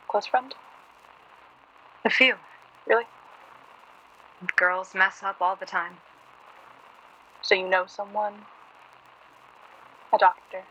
Close 0.08 0.26
friend? 0.26 0.54
a 2.06 2.10
few. 2.10 2.36
Really? 2.86 3.04
Girls 4.56 4.94
mess 4.94 5.22
up 5.22 5.36
all 5.42 5.56
the 5.56 5.66
time. 5.66 5.92
So 7.42 7.54
you 7.54 7.68
know 7.68 7.84
someone? 7.86 8.32
A 10.14 10.18
doctor? 10.18 10.62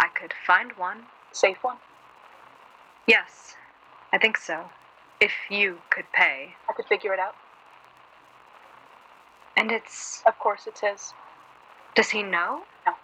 I 0.00 0.08
could 0.08 0.32
find 0.46 0.72
one. 0.78 1.02
Safe 1.30 1.58
one? 1.62 1.76
Yes, 3.06 3.54
I 4.12 4.18
think 4.18 4.38
so. 4.38 4.70
If 5.20 5.32
you 5.50 5.78
could 5.90 6.06
pay. 6.14 6.54
I 6.68 6.72
could 6.72 6.86
figure 6.86 7.12
it 7.12 7.20
out. 7.20 7.34
And 9.56 9.70
it's. 9.70 10.22
Of 10.26 10.38
course 10.38 10.62
it's 10.66 10.80
his. 10.80 11.12
Does 11.94 12.08
he 12.08 12.22
know? 12.22 12.62
No. 12.86 12.94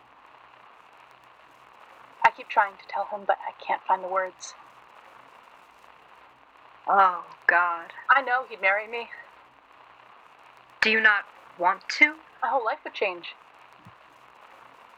I 2.24 2.30
keep 2.30 2.48
trying 2.48 2.72
to 2.72 2.88
tell 2.88 3.06
him, 3.12 3.26
but 3.26 3.36
I 3.46 3.52
can't 3.62 3.82
find 3.86 4.02
the 4.02 4.08
words. 4.08 4.54
Oh, 6.88 7.24
God. 7.46 7.92
I 8.08 8.22
know 8.22 8.44
he'd 8.48 8.62
marry 8.62 8.88
me. 8.88 9.08
Do 10.80 10.90
you 10.90 11.00
not 11.00 11.24
want 11.58 11.82
to? 11.98 12.14
My 12.42 12.48
whole 12.48 12.64
life 12.64 12.78
would 12.84 12.94
change. 12.94 13.34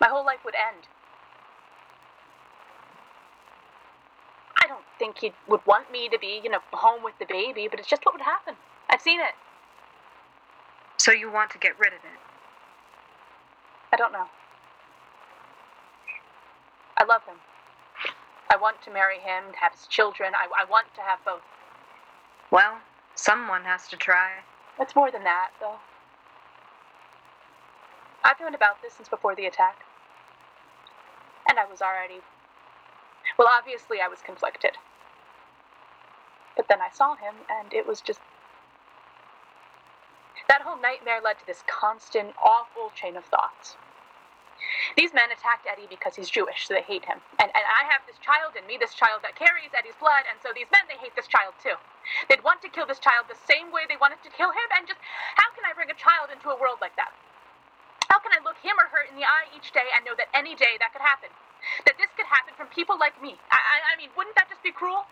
My 0.00 0.08
whole 0.08 0.24
life 0.24 0.44
would 0.44 0.54
end. 0.54 0.86
I 4.68 4.70
don't 4.70 4.84
think 4.98 5.18
he 5.20 5.32
would 5.48 5.64
want 5.66 5.90
me 5.90 6.10
to 6.10 6.18
be, 6.18 6.42
you 6.44 6.50
know, 6.50 6.58
home 6.72 7.02
with 7.02 7.14
the 7.18 7.24
baby, 7.24 7.68
but 7.70 7.80
it's 7.80 7.88
just 7.88 8.04
what 8.04 8.14
would 8.14 8.22
happen. 8.22 8.54
I've 8.90 9.00
seen 9.00 9.18
it. 9.18 9.32
So 10.98 11.10
you 11.10 11.32
want 11.32 11.50
to 11.52 11.58
get 11.58 11.78
rid 11.78 11.94
of 11.94 12.00
it? 12.00 12.20
I 13.90 13.96
don't 13.96 14.12
know. 14.12 14.26
I 16.98 17.04
love 17.04 17.22
him. 17.24 17.36
I 18.50 18.56
want 18.58 18.82
to 18.82 18.90
marry 18.90 19.18
him, 19.18 19.54
have 19.58 19.72
his 19.72 19.86
children. 19.86 20.32
I, 20.34 20.48
I 20.60 20.68
want 20.68 20.88
to 20.96 21.00
have 21.00 21.20
both. 21.24 21.40
Well, 22.50 22.78
someone 23.14 23.64
has 23.64 23.88
to 23.88 23.96
try. 23.96 24.32
It's 24.78 24.94
more 24.94 25.10
than 25.10 25.24
that, 25.24 25.50
though. 25.60 25.76
I've 28.22 28.38
known 28.38 28.54
about 28.54 28.82
this 28.82 28.92
since 28.94 29.08
before 29.08 29.34
the 29.34 29.46
attack. 29.46 29.78
And 31.48 31.58
I 31.58 31.64
was 31.64 31.80
already. 31.80 32.20
Well, 33.38 33.48
obviously, 33.48 34.00
I 34.02 34.08
was 34.08 34.18
conflicted. 34.20 34.72
But 36.56 36.66
then 36.68 36.82
I 36.82 36.90
saw 36.90 37.14
him, 37.14 37.34
and 37.48 37.72
it 37.72 37.86
was 37.86 38.00
just. 38.00 38.20
That 40.48 40.62
whole 40.62 40.80
nightmare 40.80 41.20
led 41.22 41.38
to 41.38 41.46
this 41.46 41.62
constant, 41.70 42.34
awful 42.42 42.90
chain 42.98 43.16
of 43.16 43.24
thoughts. 43.26 43.76
These 44.96 45.14
men 45.14 45.30
attacked 45.30 45.70
Eddie 45.70 45.86
because 45.86 46.16
he's 46.18 46.28
Jewish, 46.30 46.66
so 46.66 46.74
they 46.74 46.82
hate 46.82 47.06
him. 47.06 47.22
And, 47.38 47.46
and 47.54 47.66
I 47.70 47.86
have 47.86 48.02
this 48.10 48.18
child 48.18 48.58
in 48.58 48.66
me, 48.66 48.74
this 48.74 48.94
child 48.94 49.22
that 49.22 49.38
carries 49.38 49.70
Eddie's 49.70 49.94
blood, 50.02 50.26
and 50.26 50.34
so 50.42 50.50
these 50.50 50.66
men, 50.74 50.82
they 50.90 50.98
hate 50.98 51.14
this 51.14 51.30
child 51.30 51.54
too. 51.62 51.78
They'd 52.26 52.42
want 52.42 52.58
to 52.66 52.68
kill 52.68 52.86
this 52.86 52.98
child 52.98 53.30
the 53.30 53.38
same 53.46 53.70
way 53.70 53.86
they 53.86 54.00
wanted 54.00 54.18
to 54.26 54.34
kill 54.34 54.50
him, 54.50 54.68
and 54.74 54.88
just 54.90 54.98
how 55.38 55.54
can 55.54 55.62
I 55.62 55.76
bring 55.78 55.94
a 55.94 55.98
child 55.98 56.34
into 56.34 56.50
a 56.50 56.58
world 56.58 56.82
like 56.82 56.96
that? 56.98 57.14
How 58.10 58.18
can 58.18 58.34
I 58.34 58.42
look 58.42 58.58
him 58.58 58.74
or 58.82 58.90
her 58.90 59.06
in 59.06 59.14
the 59.14 59.28
eye 59.28 59.46
each 59.54 59.70
day 59.70 59.86
and 59.94 60.02
know 60.02 60.18
that 60.18 60.32
any 60.34 60.58
day 60.58 60.74
that 60.82 60.90
could 60.90 61.06
happen? 61.06 61.30
That 61.86 61.96
this 61.98 62.08
could 62.16 62.26
happen 62.26 62.54
from 62.56 62.68
people 62.68 62.98
like 62.98 63.20
me? 63.22 63.36
I, 63.50 63.56
I, 63.56 63.76
I 63.94 63.96
mean, 63.98 64.10
wouldn't 64.16 64.36
that 64.36 64.48
just 64.48 64.62
be 64.62 64.72
cruel? 64.72 65.04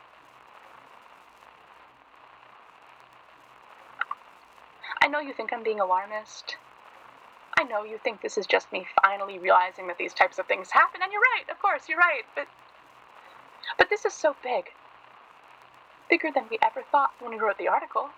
I 5.03 5.09
know 5.09 5.21
you 5.21 5.33
think 5.33 5.53
I'm 5.53 5.63
being 5.63 5.81
alarmist. 5.81 6.57
I 7.59 7.65
know 7.65 7.85
you 7.85 7.99
think 8.03 8.21
this 8.23 8.37
is 8.37 8.47
just 8.47 8.71
me 8.73 8.87
finally 9.03 9.39
realizing 9.39 9.87
that 9.87 9.99
these 9.99 10.13
types 10.13 10.39
of 10.39 10.47
things 10.47 10.71
happen, 10.71 11.01
and 11.03 11.13
you're 11.13 11.23
right, 11.37 11.49
of 11.51 11.61
course, 11.61 11.89
you're 11.89 11.99
right, 11.99 12.23
but. 12.35 12.47
But 13.79 13.89
this 13.91 14.05
is 14.05 14.13
so 14.15 14.37
big. 14.43 14.67
Bigger 16.11 16.31
than 16.35 16.45
we 16.51 16.59
ever 16.65 16.83
thought 16.91 17.11
when 17.21 17.31
we 17.31 17.39
wrote 17.39 17.59
the 17.59 17.69
article. 17.69 18.11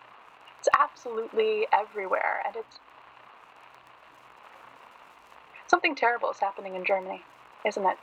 It's 0.58 0.68
absolutely 0.78 1.66
everywhere, 1.72 2.42
and 2.46 2.56
it's. 2.56 2.78
Something 5.68 5.94
terrible 5.94 6.30
is 6.30 6.40
happening 6.40 6.74
in 6.74 6.84
Germany, 6.84 7.22
isn't 7.66 7.84
it? 7.84 7.96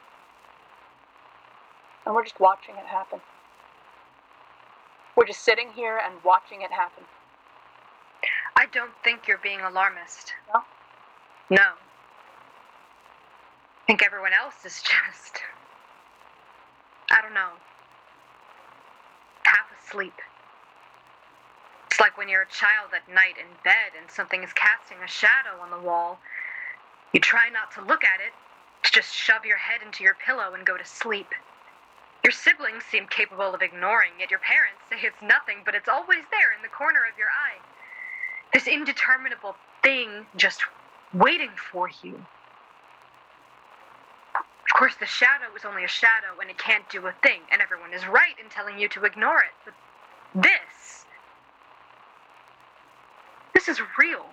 And 2.05 2.13
we're 2.13 2.23
just 2.23 2.39
watching 2.39 2.75
it 2.75 2.85
happen. 2.85 3.19
We're 5.15 5.25
just 5.25 5.43
sitting 5.43 5.69
here 5.75 5.99
and 6.03 6.15
watching 6.23 6.61
it 6.61 6.71
happen. 6.71 7.03
I 8.55 8.67
don't 8.67 8.91
think 9.03 9.27
you're 9.27 9.39
being 9.39 9.61
alarmist. 9.61 10.33
No? 10.53 10.61
No. 11.49 11.63
I 11.63 11.75
think 13.87 14.03
everyone 14.03 14.33
else 14.33 14.65
is 14.65 14.81
just. 14.81 15.41
I 17.11 17.21
don't 17.21 17.33
know. 17.33 17.51
Half 19.45 19.67
asleep. 19.83 20.13
It's 21.89 21.99
like 21.99 22.17
when 22.17 22.27
you're 22.27 22.41
a 22.41 22.49
child 22.49 22.91
at 22.93 23.07
night 23.13 23.35
in 23.39 23.45
bed 23.63 23.93
and 23.99 24.11
something 24.11 24.43
is 24.43 24.51
casting 24.53 24.97
a 25.03 25.07
shadow 25.07 25.61
on 25.61 25.71
the 25.71 25.79
wall. 25.79 26.19
You 27.13 27.21
try 27.21 27.49
not 27.49 27.71
to 27.75 27.81
look 27.81 28.03
at 28.03 28.19
it, 28.19 28.33
to 28.83 28.91
just 28.91 29.13
shove 29.15 29.45
your 29.45 29.57
head 29.57 29.79
into 29.85 30.03
your 30.03 30.15
pillow 30.15 30.53
and 30.53 30.65
go 30.65 30.75
to 30.77 30.83
sleep. 30.83 31.33
Your 32.25 32.31
siblings 32.31 32.83
seem 32.89 33.05
capable 33.05 33.53
of 33.53 33.61
ignoring 33.61 34.13
it. 34.19 34.31
Your 34.31 34.39
parents 34.39 34.81
say 34.89 34.95
it's 35.03 35.21
nothing, 35.21 35.57
but 35.63 35.75
it's 35.75 35.87
always 35.87 36.25
there 36.31 36.57
in 36.57 36.63
the 36.63 36.69
corner 36.69 37.01
of 37.05 37.15
your 37.19 37.27
eye. 37.27 37.61
This 38.51 38.65
indeterminable 38.65 39.55
thing 39.83 40.25
just 40.35 40.61
waiting 41.13 41.51
for 41.71 41.87
you. 42.01 42.15
Of 44.55 44.73
course, 44.75 44.95
the 44.99 45.05
shadow 45.05 45.53
is 45.55 45.65
only 45.65 45.83
a 45.83 45.87
shadow 45.87 46.41
and 46.41 46.49
it 46.49 46.57
can't 46.57 46.89
do 46.89 47.05
a 47.05 47.13
thing, 47.21 47.41
and 47.51 47.61
everyone 47.61 47.93
is 47.93 48.07
right 48.07 48.33
in 48.43 48.49
telling 48.49 48.79
you 48.79 48.89
to 48.89 49.05
ignore 49.05 49.41
it. 49.41 49.53
But 49.63 49.75
this. 50.33 51.05
This 53.53 53.67
is 53.67 53.79
real. 53.99 54.25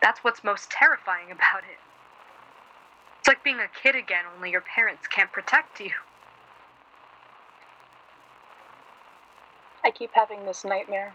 That's 0.00 0.24
what's 0.24 0.42
most 0.42 0.70
terrifying 0.70 1.30
about 1.32 1.64
it. 1.70 1.95
It's 3.26 3.34
like 3.34 3.42
being 3.42 3.58
a 3.58 3.66
kid 3.82 3.96
again, 3.96 4.22
only 4.36 4.52
your 4.52 4.60
parents 4.60 5.08
can't 5.08 5.32
protect 5.32 5.80
you. 5.80 5.90
I 9.84 9.90
keep 9.90 10.10
having 10.12 10.44
this 10.44 10.64
nightmare. 10.64 11.12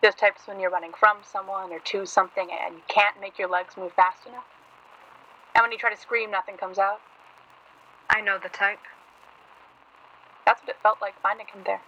Those 0.00 0.14
types 0.14 0.42
when 0.46 0.60
you're 0.60 0.70
running 0.70 0.92
from 0.96 1.16
someone 1.24 1.72
or 1.72 1.80
to 1.80 2.06
something 2.06 2.50
and 2.52 2.76
you 2.76 2.82
can't 2.86 3.20
make 3.20 3.36
your 3.36 3.48
legs 3.48 3.76
move 3.76 3.94
fast 3.94 4.24
enough. 4.24 4.44
And 5.56 5.62
when 5.62 5.72
you 5.72 5.78
try 5.78 5.92
to 5.92 6.00
scream, 6.00 6.30
nothing 6.30 6.56
comes 6.56 6.78
out. 6.78 7.00
I 8.08 8.20
know 8.20 8.38
the 8.40 8.48
type. 8.48 8.78
That's 10.46 10.62
what 10.62 10.68
it 10.68 10.76
felt 10.84 10.98
like 11.02 11.20
finding 11.20 11.46
him 11.52 11.62
there. 11.66 11.82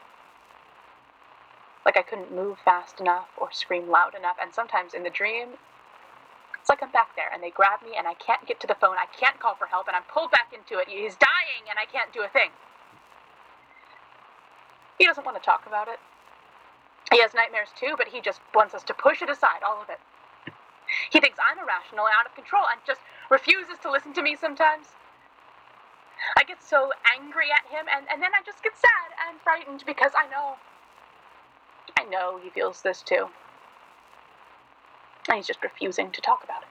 Like 1.87 1.97
I 1.97 2.03
couldn't 2.03 2.35
move 2.35 2.59
fast 2.65 2.99
enough 2.99 3.29
or 3.39 3.53
scream 3.53 3.89
loud 3.89 4.17
enough, 4.19 4.39
and 4.43 4.53
sometimes 4.53 4.93
in 4.93 5.05
the 5.05 5.11
dream, 5.11 5.51
it's 6.65 6.73
like 6.73 6.81
I'm 6.81 6.97
back 6.97 7.13
there 7.13 7.29
and 7.29 7.45
they 7.45 7.53
grab 7.53 7.85
me 7.85 7.93
and 7.93 8.09
I 8.09 8.17
can't 8.17 8.41
get 8.49 8.57
to 8.61 8.67
the 8.67 8.75
phone, 8.81 8.97
I 8.97 9.05
can't 9.13 9.37
call 9.39 9.53
for 9.53 9.69
help, 9.69 9.85
and 9.85 9.93
I'm 9.93 10.09
pulled 10.09 10.31
back 10.33 10.49
into 10.57 10.81
it. 10.81 10.89
He's 10.89 11.13
dying 11.21 11.69
and 11.69 11.77
I 11.77 11.85
can't 11.85 12.09
do 12.09 12.25
a 12.25 12.29
thing. 12.33 12.49
He 14.97 15.05
doesn't 15.05 15.29
want 15.29 15.37
to 15.37 15.45
talk 15.45 15.69
about 15.69 15.89
it. 15.89 16.01
He 17.13 17.21
has 17.21 17.37
nightmares 17.37 17.69
too, 17.77 18.01
but 18.01 18.09
he 18.09 18.23
just 18.25 18.41
wants 18.55 18.73
us 18.73 18.83
to 18.85 18.95
push 18.95 19.21
it 19.21 19.29
aside, 19.29 19.61
all 19.61 19.77
of 19.77 19.91
it. 19.91 20.01
He 21.13 21.21
thinks 21.21 21.37
I'm 21.37 21.61
irrational 21.61 22.09
and 22.09 22.17
out 22.17 22.25
of 22.25 22.33
control 22.33 22.65
and 22.73 22.81
just 22.87 23.05
refuses 23.29 23.77
to 23.85 23.93
listen 23.93 24.15
to 24.17 24.23
me 24.23 24.33
sometimes. 24.35 24.97
I 26.39 26.45
get 26.45 26.65
so 26.65 26.93
angry 27.13 27.53
at 27.53 27.69
him 27.69 27.85
and, 27.93 28.09
and 28.09 28.23
then 28.23 28.33
I 28.33 28.41
just 28.41 28.65
get 28.65 28.73
sad 28.73 29.13
and 29.29 29.37
frightened 29.45 29.85
because 29.85 30.13
I 30.17 30.33
know. 30.33 30.57
I 32.01 32.09
know 32.09 32.41
he 32.43 32.49
feels 32.49 32.81
this 32.81 33.03
too. 33.03 33.29
And 35.29 35.37
he's 35.37 35.47
just 35.47 35.63
refusing 35.63 36.11
to 36.13 36.21
talk 36.21 36.45
about 36.45 36.63
it. 36.63 36.69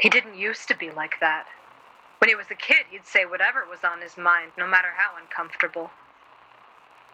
He 0.00 0.10
didn't 0.10 0.36
used 0.36 0.68
to 0.68 0.76
be 0.76 0.90
like 0.90 1.14
that. 1.20 1.44
When 2.18 2.28
he 2.28 2.34
was 2.34 2.50
a 2.50 2.54
kid, 2.54 2.86
he'd 2.90 3.06
say 3.06 3.24
whatever 3.24 3.64
was 3.68 3.84
on 3.84 4.00
his 4.02 4.16
mind, 4.16 4.52
no 4.58 4.66
matter 4.66 4.88
how 4.96 5.12
uncomfortable. 5.20 5.90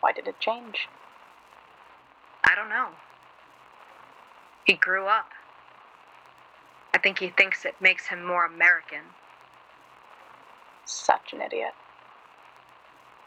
Why 0.01 0.13
did 0.13 0.27
it 0.27 0.41
change? 0.41 0.89
I 2.45 2.55
don't 2.55 2.69
know. 2.69 2.89
He 4.65 4.75
grew 4.75 5.07
up. 5.07 5.29
I 6.95 6.99
think 6.99 7.19
he 7.19 7.29
thinks 7.29 7.65
it 7.65 7.77
makes 7.81 8.09
him 8.09 8.25
more 8.25 8.47
American. 8.47 9.01
Such 10.87 11.33
an 11.33 11.41
idiot. 11.41 11.73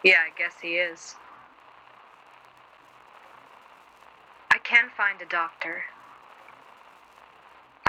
Yeah, 0.03 0.19
I 0.25 0.38
guess 0.38 0.53
he 0.61 0.75
is. 0.75 1.15
I 4.51 4.57
can 4.59 4.89
find 4.95 5.21
a 5.21 5.25
doctor. 5.25 5.83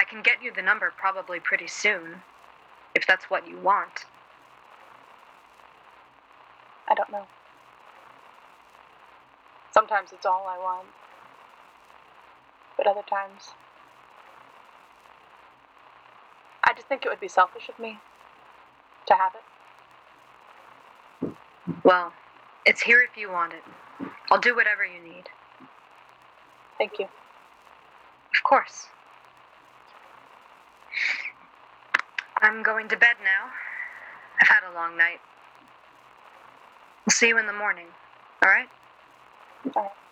I 0.07 0.11
can 0.11 0.23
get 0.23 0.43
you 0.43 0.53
the 0.53 0.63
number 0.63 0.93
probably 0.97 1.41
pretty 1.41 1.67
soon, 1.67 2.23
if 2.95 3.07
that's 3.07 3.29
what 3.29 3.49
you 3.49 3.59
want. 3.59 4.05
I 6.89 6.95
don't 6.95 7.11
know. 7.11 7.27
Sometimes 9.73 10.13
it's 10.13 10.25
all 10.25 10.47
I 10.49 10.59
want. 10.59 10.87
But 12.77 12.87
other 12.87 13.03
times, 13.09 13.51
I 16.63 16.73
just 16.75 16.87
think 16.87 17.05
it 17.05 17.09
would 17.09 17.21
be 17.21 17.29
selfish 17.29 17.69
of 17.69 17.79
me 17.79 17.99
to 19.07 19.15
have 19.15 19.33
it. 19.35 19.43
Well, 21.83 22.13
it's 22.65 22.83
here 22.83 23.01
if 23.01 23.17
you 23.17 23.31
want 23.31 23.55
it. 23.55 23.65
I'll 24.31 24.41
do 24.41 24.55
whatever 24.55 24.85
you 24.85 25.03
need. 25.03 25.25
Thank 26.79 26.99
you. 26.99 27.07
Of 27.07 28.43
course. 28.45 28.87
I'm 32.43 32.63
going 32.63 32.89
to 32.89 32.97
bed 32.97 33.17
now. 33.25 33.51
I've 34.41 34.49
had 34.49 34.71
a 34.71 34.75
long 34.75 34.97
night. 34.99 35.21
I'll 37.09 37.13
see 37.15 37.29
you 37.29 37.39
in 37.39 37.47
the 37.47 37.53
morning, 37.53 37.87
all 38.45 38.51
right? 38.51 38.69
All 39.77 39.83
right. 39.83 40.06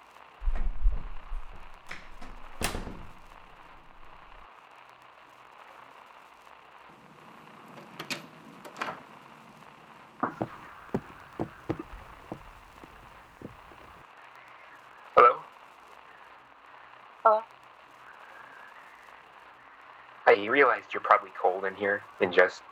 I 20.34 20.46
realized 20.46 20.86
you're 20.92 21.00
probably 21.00 21.30
cold 21.40 21.64
in 21.64 21.74
here 21.76 22.02
in 22.20 22.32
just 22.32 22.62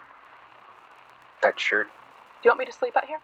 that 1.42 1.58
shirt. 1.60 1.86
Do 1.86 2.48
you 2.48 2.50
want 2.50 2.58
me 2.58 2.64
to 2.66 2.72
sleep 2.72 2.96
out 2.96 3.06
here? 3.06 3.20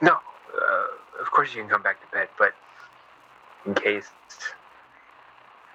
No, 0.00 0.12
uh, 0.12 1.20
of 1.20 1.30
course 1.32 1.52
you 1.54 1.60
can 1.62 1.70
come 1.70 1.82
back 1.82 2.00
to 2.00 2.06
bed, 2.16 2.28
but 2.38 2.54
in 3.66 3.74
case. 3.74 4.08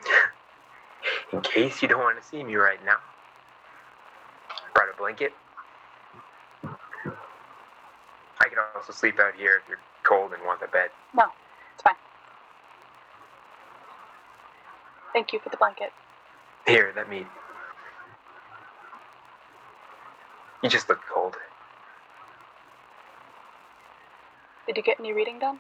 in 1.34 1.42
case 1.42 1.82
you 1.82 1.88
don't 1.88 2.00
want 2.00 2.22
to 2.22 2.26
see 2.26 2.44
me 2.44 2.56
right 2.56 2.84
now, 2.86 2.98
I 4.50 4.72
brought 4.74 4.88
a 4.94 4.98
blanket. 4.98 5.34
I 6.64 8.50
can 8.50 8.58
also 8.76 8.94
sleep 8.94 9.20
out 9.20 9.36
here 9.36 9.62
if 9.62 9.68
you're 9.68 9.80
cold 10.04 10.32
and 10.32 10.42
want 10.46 10.62
the 10.62 10.68
bed. 10.68 10.92
No, 11.14 11.26
it's 11.74 11.84
fine. 11.84 11.96
Thank 15.12 15.34
you 15.34 15.40
for 15.40 15.50
the 15.50 15.58
blanket. 15.58 15.92
Here, 16.68 16.92
let 16.98 17.10
me. 17.10 17.26
You 20.62 20.70
just 20.70 20.90
look 20.90 21.00
cold. 21.14 21.38
Did 24.68 24.76
you 24.76 24.84
get 24.84 25.00
any 25.00 25.14
reading 25.14 25.40
done? 25.40 25.60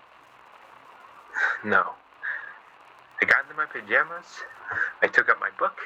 No. 1.63 1.91
I 3.21 3.25
got 3.25 3.43
into 3.43 3.55
my 3.55 3.65
pajamas, 3.65 4.25
I 5.01 5.07
took 5.07 5.29
up 5.29 5.39
my 5.39 5.49
book, 5.57 5.77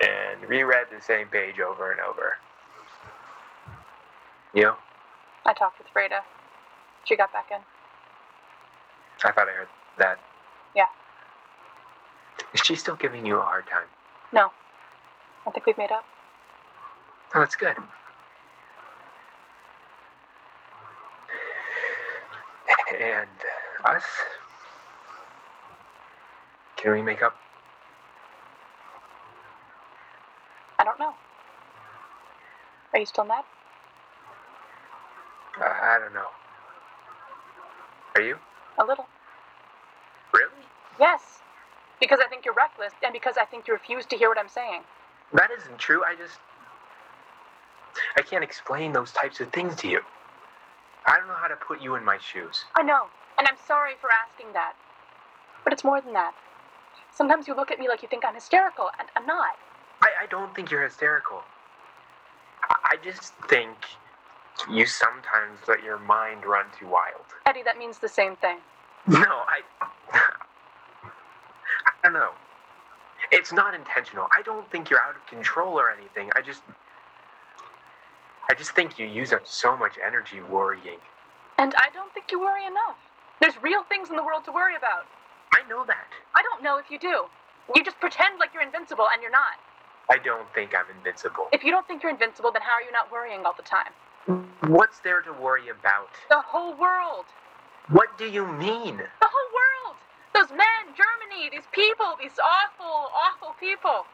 and 0.00 0.48
reread 0.48 0.86
the 0.90 1.02
same 1.02 1.28
page 1.28 1.60
over 1.60 1.92
and 1.92 2.00
over. 2.00 2.32
You? 4.54 4.72
I 5.44 5.52
talked 5.52 5.78
with 5.78 5.86
Freda. 5.94 6.20
She 7.04 7.14
got 7.14 7.32
back 7.32 7.48
in. 7.50 7.58
I 9.22 9.32
thought 9.32 9.48
I 9.48 9.52
heard 9.52 9.68
that. 9.98 10.18
Yeah. 10.74 10.86
Is 12.54 12.62
she 12.64 12.74
still 12.74 12.96
giving 12.96 13.26
you 13.26 13.36
a 13.36 13.42
hard 13.42 13.66
time? 13.66 13.86
No. 14.32 14.50
I 15.46 15.50
think 15.50 15.66
we've 15.66 15.78
made 15.78 15.90
up. 15.92 16.04
Oh, 17.34 17.40
that's 17.40 17.56
good. 17.56 17.76
And 23.00 23.28
us? 23.84 24.02
Can 26.76 26.92
we 26.92 27.02
make 27.02 27.22
up? 27.22 27.36
I 30.78 30.84
don't 30.84 30.98
know. 30.98 31.14
Are 32.92 32.98
you 32.98 33.06
still 33.06 33.24
mad? 33.24 33.44
Uh, 35.60 35.64
I 35.64 35.98
don't 35.98 36.14
know. 36.14 36.28
Are 38.14 38.22
you? 38.22 38.36
A 38.78 38.84
little. 38.84 39.06
Really? 40.32 40.64
Yes. 41.00 41.40
Because 42.00 42.20
I 42.24 42.28
think 42.28 42.44
you're 42.44 42.54
reckless, 42.54 42.92
and 43.02 43.12
because 43.12 43.36
I 43.40 43.44
think 43.44 43.66
you 43.66 43.74
refuse 43.74 44.06
to 44.06 44.16
hear 44.16 44.28
what 44.28 44.38
I'm 44.38 44.48
saying. 44.48 44.82
That 45.32 45.50
isn't 45.50 45.78
true. 45.78 46.02
I 46.04 46.14
just. 46.14 46.38
I 48.16 48.22
can't 48.22 48.44
explain 48.44 48.92
those 48.92 49.12
types 49.12 49.40
of 49.40 49.52
things 49.52 49.74
to 49.76 49.88
you. 49.88 50.00
I 51.06 51.16
don't 51.18 51.26
know 51.26 51.34
how 51.34 51.48
to 51.48 51.56
put 51.56 51.80
you 51.80 51.96
in 51.96 52.04
my 52.04 52.18
shoes. 52.18 52.64
I 52.76 52.82
know, 52.82 53.06
and 53.38 53.48
I'm 53.48 53.56
sorry 53.66 53.94
for 54.00 54.10
asking 54.12 54.52
that. 54.52 54.74
But 55.64 55.72
it's 55.72 55.82
more 55.84 56.00
than 56.00 56.12
that. 56.12 56.34
Sometimes 57.10 57.48
you 57.48 57.54
look 57.54 57.70
at 57.70 57.78
me 57.78 57.88
like 57.88 58.02
you 58.02 58.08
think 58.08 58.24
I'm 58.24 58.34
hysterical, 58.34 58.90
and 58.98 59.08
I'm 59.16 59.26
not. 59.26 59.56
I, 60.02 60.24
I 60.24 60.26
don't 60.26 60.54
think 60.54 60.70
you're 60.70 60.84
hysterical. 60.84 61.42
I, 62.68 62.76
I 62.92 62.96
just 63.02 63.32
think 63.48 63.76
you 64.70 64.86
sometimes 64.86 65.58
let 65.66 65.82
your 65.82 65.98
mind 65.98 66.44
run 66.44 66.66
too 66.78 66.86
wild. 66.86 67.24
Eddie, 67.46 67.62
that 67.64 67.78
means 67.78 67.98
the 67.98 68.08
same 68.08 68.36
thing. 68.36 68.58
No, 69.08 69.18
I. 69.20 69.60
I 72.08 72.10
don't 72.10 72.20
know. 72.20 72.30
It's 73.32 73.52
not 73.52 73.74
intentional. 73.74 74.28
I 74.34 74.40
don't 74.40 74.70
think 74.70 74.88
you're 74.88 75.02
out 75.02 75.14
of 75.14 75.26
control 75.26 75.78
or 75.78 75.90
anything. 75.90 76.30
I 76.34 76.40
just. 76.40 76.62
I 78.50 78.54
just 78.54 78.70
think 78.70 78.98
you 78.98 79.04
use 79.06 79.34
up 79.34 79.46
so 79.46 79.76
much 79.76 79.98
energy 80.02 80.40
worrying. 80.40 81.00
And 81.58 81.74
I 81.76 81.90
don't 81.92 82.10
think 82.14 82.32
you 82.32 82.40
worry 82.40 82.64
enough. 82.64 82.96
There's 83.42 83.62
real 83.62 83.84
things 83.90 84.08
in 84.08 84.16
the 84.16 84.24
world 84.24 84.46
to 84.46 84.52
worry 84.52 84.74
about. 84.74 85.04
I 85.52 85.68
know 85.68 85.84
that. 85.84 86.08
I 86.34 86.40
don't 86.40 86.62
know 86.62 86.78
if 86.78 86.90
you 86.90 86.98
do. 86.98 87.26
You 87.76 87.84
just 87.84 88.00
pretend 88.00 88.38
like 88.38 88.54
you're 88.54 88.62
invincible 88.62 89.04
and 89.12 89.20
you're 89.20 89.30
not. 89.30 89.60
I 90.08 90.16
don't 90.16 90.48
think 90.54 90.74
I'm 90.74 90.86
invincible. 90.96 91.48
If 91.52 91.62
you 91.62 91.70
don't 91.70 91.86
think 91.86 92.02
you're 92.02 92.12
invincible, 92.12 92.50
then 92.52 92.62
how 92.62 92.72
are 92.72 92.82
you 92.82 92.92
not 92.92 93.12
worrying 93.12 93.44
all 93.44 93.54
the 93.54 93.62
time? 93.62 93.92
What's 94.72 95.00
there 95.00 95.20
to 95.20 95.32
worry 95.34 95.68
about? 95.68 96.08
The 96.30 96.40
whole 96.40 96.74
world. 96.74 97.26
What 97.90 98.16
do 98.16 98.24
you 98.24 98.46
mean? 98.46 99.02
The 100.38 100.44
whole 100.44 100.50
world. 100.50 100.50
Those 100.50 100.56
men, 100.56 100.94
Germany, 100.96 101.50
these 101.50 101.66
people, 101.72 102.16
these 102.20 102.38
awful, 102.38 103.10
awful 103.14 103.54
people. 103.60 104.06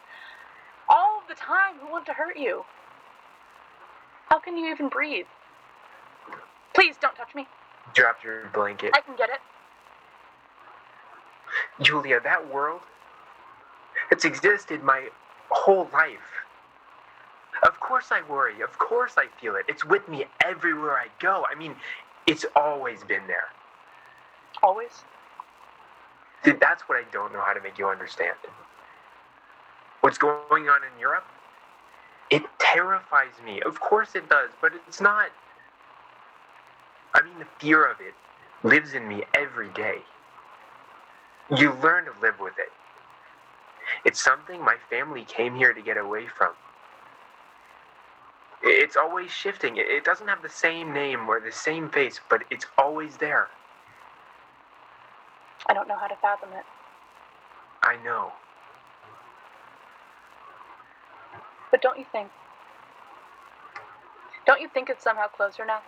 All 0.88 1.22
the 1.28 1.34
time 1.34 1.76
who 1.80 1.90
want 1.90 2.06
to 2.06 2.12
hurt 2.12 2.38
you. 2.38 2.64
How 4.28 4.38
can 4.38 4.56
you 4.56 4.70
even 4.70 4.88
breathe? 4.88 5.26
Please 6.74 6.96
don't 7.00 7.14
touch 7.14 7.34
me. 7.34 7.46
Drop 7.94 8.24
your 8.24 8.48
blanket. 8.52 8.90
I 8.94 9.00
can 9.00 9.16
get 9.16 9.30
it. 9.30 9.40
Julia, 11.82 12.20
that 12.20 12.52
world, 12.52 12.82
it's 14.10 14.24
existed 14.24 14.82
my 14.82 15.08
whole 15.50 15.88
life. 15.92 16.18
Of 17.62 17.80
course 17.80 18.06
I 18.10 18.22
worry. 18.28 18.62
Of 18.62 18.78
course 18.78 19.14
I 19.16 19.26
feel 19.40 19.56
it. 19.56 19.66
It's 19.68 19.84
with 19.84 20.08
me 20.08 20.26
everywhere 20.44 20.98
I 20.98 21.06
go. 21.20 21.44
I 21.50 21.54
mean, 21.54 21.76
it's 22.26 22.44
always 22.56 23.04
been 23.04 23.26
there. 23.26 23.48
Always. 24.62 25.04
That's 26.44 26.82
what 26.88 26.98
I 26.98 27.04
don't 27.10 27.32
know 27.32 27.40
how 27.40 27.52
to 27.52 27.60
make 27.60 27.78
you 27.78 27.88
understand. 27.88 28.36
What's 30.00 30.18
going 30.18 30.68
on 30.68 30.80
in 30.84 31.00
Europe? 31.00 31.24
It 32.30 32.42
terrifies 32.58 33.32
me. 33.44 33.60
Of 33.62 33.80
course 33.80 34.14
it 34.14 34.28
does, 34.28 34.50
but 34.60 34.72
it's 34.86 35.00
not. 35.00 35.30
I 37.14 37.22
mean, 37.22 37.38
the 37.38 37.46
fear 37.58 37.84
of 37.84 38.00
it 38.00 38.14
lives 38.62 38.94
in 38.94 39.06
me 39.08 39.22
every 39.34 39.68
day. 39.70 39.98
You 41.56 41.72
learn 41.82 42.06
to 42.06 42.12
live 42.20 42.40
with 42.40 42.54
it. 42.58 42.72
It's 44.04 44.22
something 44.22 44.60
my 44.60 44.76
family 44.90 45.24
came 45.24 45.54
here 45.54 45.72
to 45.72 45.82
get 45.82 45.96
away 45.96 46.26
from. 46.26 46.52
It's 48.62 48.96
always 48.96 49.30
shifting. 49.30 49.76
It 49.76 50.04
doesn't 50.04 50.26
have 50.26 50.42
the 50.42 50.48
same 50.48 50.92
name 50.92 51.28
or 51.28 51.38
the 51.38 51.52
same 51.52 51.90
face, 51.90 52.20
but 52.30 52.44
it's 52.50 52.66
always 52.78 53.18
there. 53.18 53.48
I 55.68 55.74
don't 55.74 55.88
know 55.88 55.96
how 55.96 56.06
to 56.06 56.16
fathom 56.16 56.50
it. 56.52 56.64
I 57.82 57.96
know. 58.04 58.32
But 61.70 61.82
don't 61.82 61.98
you 61.98 62.04
think? 62.12 62.30
Don't 64.46 64.60
you 64.60 64.68
think 64.68 64.90
it's 64.90 65.02
somehow 65.02 65.26
closer 65.28 65.64
now? 65.64 65.80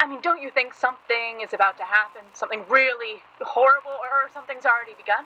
I 0.00 0.06
mean, 0.06 0.20
don't 0.22 0.40
you 0.40 0.50
think 0.50 0.72
something 0.72 1.40
is 1.44 1.52
about 1.52 1.76
to 1.78 1.84
happen? 1.84 2.22
Something 2.32 2.64
really 2.68 3.22
horrible, 3.40 3.92
or 4.00 4.30
something's 4.32 4.64
already 4.64 4.94
begun? 4.96 5.24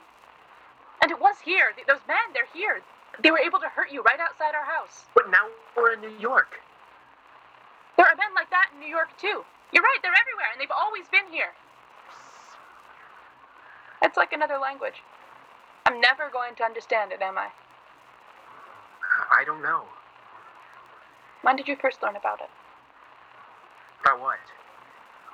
And 1.03 1.11
it 1.11 1.21
was 1.21 1.37
here. 1.45 1.73
Th- 1.75 1.87
Those 1.87 2.03
men, 2.09 2.33
they're 2.35 2.51
here. 2.53 2.83
They 3.23 3.31
were 3.31 3.39
able 3.39 3.61
to 3.61 3.69
hurt 3.69 3.93
you 3.93 4.03
right 4.03 4.19
outside 4.19 4.55
our 4.55 4.65
house. 4.67 5.07
But 5.15 5.31
now 5.31 5.47
we're 5.77 5.95
in 5.95 6.01
New 6.01 6.15
York. 6.19 6.59
There 7.97 8.07
are 8.07 8.17
men 8.17 8.35
like 8.35 8.51
that 8.51 8.71
in 8.75 8.81
New 8.81 8.91
York, 8.91 9.15
too. 9.19 9.45
You're 9.71 9.83
right, 9.87 9.99
they're 10.03 10.15
everywhere, 10.19 10.51
and 10.51 10.61
they've 10.61 10.75
always 10.75 11.07
been 11.09 11.31
here. 11.31 11.55
It's 14.05 14.19
like 14.19 14.35
another 14.35 14.59
language. 14.59 15.03
I'm 15.87 15.99
never 15.99 16.29
going 16.31 16.55
to 16.57 16.63
understand 16.63 17.11
it, 17.11 17.23
am 17.23 17.39
I? 17.39 17.49
I 19.37 19.45
don't 19.45 19.63
know. 19.63 19.85
When 21.41 21.57
did 21.57 21.67
you 21.67 21.75
first 21.75 22.03
learn 22.03 22.15
about 22.15 22.41
it? 22.41 22.51
About 24.03 24.21
what? 24.21 24.39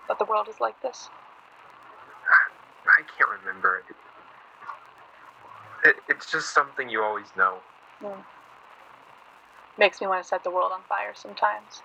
That 0.06 0.20
the 0.20 0.24
world 0.24 0.48
is 0.48 0.60
like 0.60 0.80
this? 0.82 1.08
I 2.86 3.02
can't 3.18 3.30
remember. 3.40 3.82
It, 3.88 3.96
it, 5.88 5.96
it's 6.08 6.30
just 6.30 6.54
something 6.54 6.88
you 6.88 7.02
always 7.02 7.26
know. 7.36 7.58
Hmm. 8.00 8.20
Makes 9.78 10.00
me 10.00 10.06
want 10.06 10.22
to 10.22 10.28
set 10.28 10.44
the 10.44 10.50
world 10.50 10.70
on 10.72 10.82
fire 10.88 11.12
sometimes. 11.14 11.82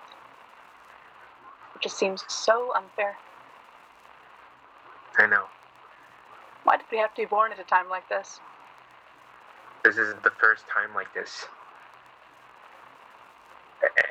It 1.74 1.82
just 1.82 1.98
seems 1.98 2.24
so 2.28 2.72
unfair. 2.76 3.16
I 5.18 5.26
know. 5.26 5.46
Why 6.66 6.76
did 6.76 6.86
we 6.90 6.98
have 6.98 7.14
to 7.14 7.22
be 7.22 7.26
born 7.26 7.52
at 7.52 7.60
a 7.60 7.64
time 7.64 7.88
like 7.88 8.08
this? 8.08 8.40
This 9.84 9.96
isn't 9.98 10.24
the 10.24 10.32
first 10.40 10.64
time 10.66 10.92
like 10.96 11.14
this. 11.14 11.46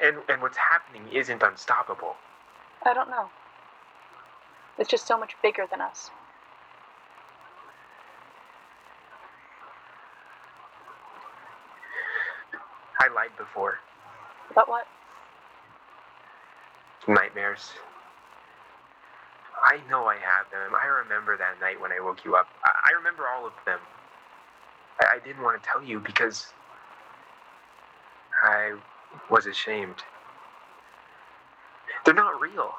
And, 0.01 0.15
and 0.29 0.41
what's 0.41 0.55
happening 0.55 1.05
isn't 1.11 1.43
unstoppable. 1.43 2.15
I 2.85 2.93
don't 2.93 3.09
know. 3.09 3.29
It's 4.79 4.89
just 4.89 5.05
so 5.05 5.17
much 5.17 5.35
bigger 5.43 5.65
than 5.69 5.81
us. 5.81 6.11
I 13.01 13.13
lied 13.13 13.35
before. 13.37 13.79
About 14.49 14.69
what? 14.69 14.87
Nightmares. 17.05 17.71
I 19.75 19.89
know 19.91 20.05
I 20.05 20.15
have 20.15 20.49
them. 20.51 20.71
I 20.81 20.87
remember 20.87 21.37
that 21.37 21.59
night 21.59 21.81
when 21.81 21.91
I 21.91 21.99
woke 21.99 22.23
you 22.25 22.35
up. 22.35 22.47
I, 22.63 22.91
I 22.91 22.97
remember 22.97 23.23
all 23.27 23.45
of 23.45 23.53
them. 23.65 23.79
I, 25.01 25.17
I 25.17 25.19
didn't 25.25 25.43
want 25.43 25.61
to 25.61 25.69
tell 25.69 25.83
you 25.83 25.99
because 25.99 26.47
I 28.43 28.75
was 29.29 29.47
ashamed. 29.47 30.03
They're 32.05 32.13
not 32.13 32.39
real. 32.41 32.71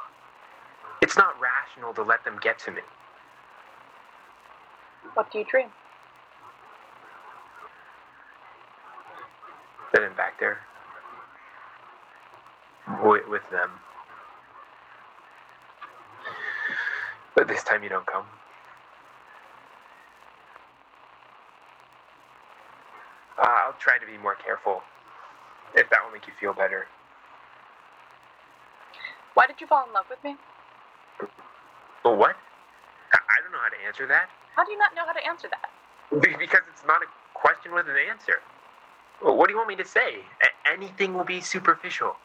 It's 1.02 1.16
not 1.18 1.34
rational 1.40 1.94
to 1.94 2.02
let 2.02 2.24
them 2.24 2.38
get 2.42 2.58
to 2.60 2.70
me. 2.72 2.82
What 5.14 5.30
do 5.30 5.38
you 5.40 5.44
dream? 5.44 5.68
That 9.92 10.02
I'm 10.02 10.16
back 10.16 10.40
there 10.40 10.58
with 13.28 13.42
them. 13.50 13.70
But 17.36 17.48
this 17.48 17.62
time 17.62 17.84
you 17.84 17.90
don't 17.90 18.06
come. 18.06 18.24
Uh, 23.38 23.46
I'll 23.46 23.76
try 23.78 23.98
to 23.98 24.06
be 24.06 24.16
more 24.18 24.34
careful. 24.34 24.82
If 25.74 25.90
that 25.90 26.00
will 26.04 26.12
make 26.12 26.26
you 26.26 26.32
feel 26.40 26.54
better. 26.54 26.86
Why 29.34 29.46
did 29.46 29.60
you 29.60 29.66
fall 29.66 29.86
in 29.86 29.92
love 29.92 30.06
with 30.08 30.24
me? 30.24 30.36
But 32.02 32.16
what? 32.16 32.36
I 33.12 33.42
don't 33.42 33.52
know 33.52 33.58
how 33.58 33.68
to 33.68 33.86
answer 33.86 34.06
that. 34.06 34.30
How 34.56 34.64
do 34.64 34.72
you 34.72 34.78
not 34.78 34.94
know 34.96 35.02
how 35.06 35.12
to 35.12 35.26
answer 35.26 35.48
that? 35.50 35.70
Because 36.38 36.62
it's 36.72 36.86
not 36.86 37.02
a 37.02 37.06
question 37.34 37.74
with 37.74 37.86
an 37.88 37.96
answer. 38.10 38.40
What 39.20 39.48
do 39.48 39.52
you 39.52 39.58
want 39.58 39.68
me 39.68 39.76
to 39.76 39.84
say? 39.84 40.24
Anything 40.72 41.14
will 41.14 41.24
be 41.24 41.40
superficial. 41.40 42.16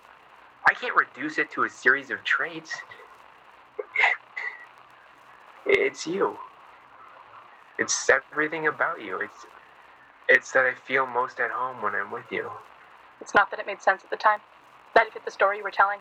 I 0.68 0.74
can't 0.74 0.96
reduce 0.96 1.38
it 1.38 1.52
to 1.52 1.64
a 1.64 1.70
series 1.70 2.10
of 2.12 2.24
traits. 2.24 2.74
It's 5.72 6.06
you. 6.06 6.38
It's 7.80 8.10
everything 8.10 8.68
about 8.68 9.02
you. 9.02 9.20
It's 9.22 9.46
it's 10.28 10.52
that 10.52 10.66
I 10.66 10.74
feel 10.74 11.06
most 11.06 11.40
at 11.40 11.50
home 11.50 11.82
when 11.82 11.96
I'm 11.96 12.12
with 12.12 12.26
you. 12.30 12.52
It's 13.22 13.34
not 13.34 13.50
that 13.52 13.60
it 13.60 13.66
made 13.66 13.82
sense 13.82 14.04
at 14.04 14.10
the 14.10 14.18
time. 14.18 14.40
That 14.96 15.08
it 15.08 15.14
fit 15.14 15.24
the 15.24 15.32
story 15.32 15.58
you 15.58 15.64
were 15.64 15.72
telling. 15.72 16.00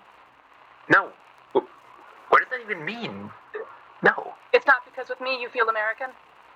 No. 0.90 1.10
What 1.52 2.40
does 2.40 2.48
that 2.50 2.60
even 2.60 2.84
mean? 2.84 3.30
No. 4.02 4.34
It's 4.52 4.66
not 4.66 4.84
because 4.84 5.08
with 5.08 5.20
me 5.20 5.40
you 5.40 5.48
feel 5.48 5.68
American. 5.68 6.08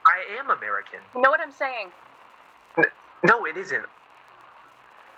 I 0.06 0.38
am 0.38 0.50
American. 0.50 0.98
You 1.14 1.22
know 1.22 1.30
what 1.30 1.40
I'm 1.40 1.52
saying? 1.52 1.90
No, 3.24 3.46
it 3.46 3.56
isn't. 3.56 3.84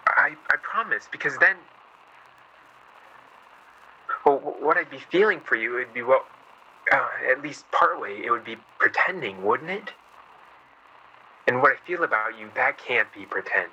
I 0.07 0.37
I 0.51 0.57
promise 0.63 1.09
because 1.11 1.37
then 1.39 1.57
well, 4.25 4.39
what 4.61 4.77
I'd 4.77 4.91
be 4.91 4.99
feeling 4.99 5.41
for 5.41 5.57
you 5.57 5.73
would 5.73 5.95
be 5.95 6.03
well 6.03 6.27
uh, 6.93 7.09
at 7.31 7.43
least 7.43 7.65
partway 7.73 8.23
it 8.25 8.31
would 8.31 8.45
be 8.45 8.57
pretending, 8.79 9.45
wouldn't 9.45 9.71
it? 9.71 9.93
And 11.47 11.63
what 11.63 11.73
I 11.73 11.87
feel 11.87 12.05
about 12.05 12.39
you 12.39 12.51
that 12.55 12.79
can't 12.79 13.13
be 13.13 13.25
pretend. 13.25 13.71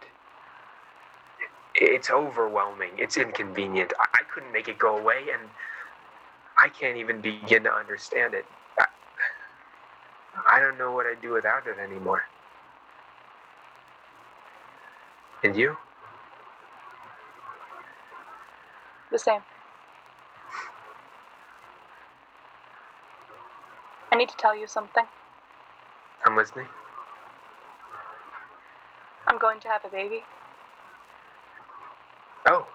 It's 1.76 2.12
overwhelming. 2.12 2.92
It's 2.98 3.18
inconvenient. 3.18 3.94
I, 4.00 4.20
couldn't 4.32 4.52
make 4.52 4.68
it 4.68 4.80
go 4.80 4.98
away 4.98 5.26
and 5.32 5.42
I 6.58 6.70
can't 6.70 6.98
even 6.98 7.22
begin 7.22 7.64
to 7.64 7.72
understand 7.74 8.34
it. 8.34 8.46
I 10.52 10.60
don't 10.60 10.78
know 10.78 10.92
what 10.92 11.06
I'd 11.06 11.22
do 11.22 11.34
without 11.34 11.68
it 11.68 11.78
anymore. 11.78 12.24
And 15.44 15.56
you? 15.56 15.78
The 19.12 19.20
same. 19.20 19.42
I 24.14 24.16
need 24.16 24.30
to 24.30 24.38
tell 24.38 24.56
you 24.56 24.68
something. 24.68 25.06
I'm 26.24 26.38
listening. 26.38 26.68
I'm 29.26 29.40
going 29.40 29.60
to 29.62 29.68
have 29.68 29.84
a 29.84 29.90
baby. 29.90 30.22
Oh, 32.46 32.68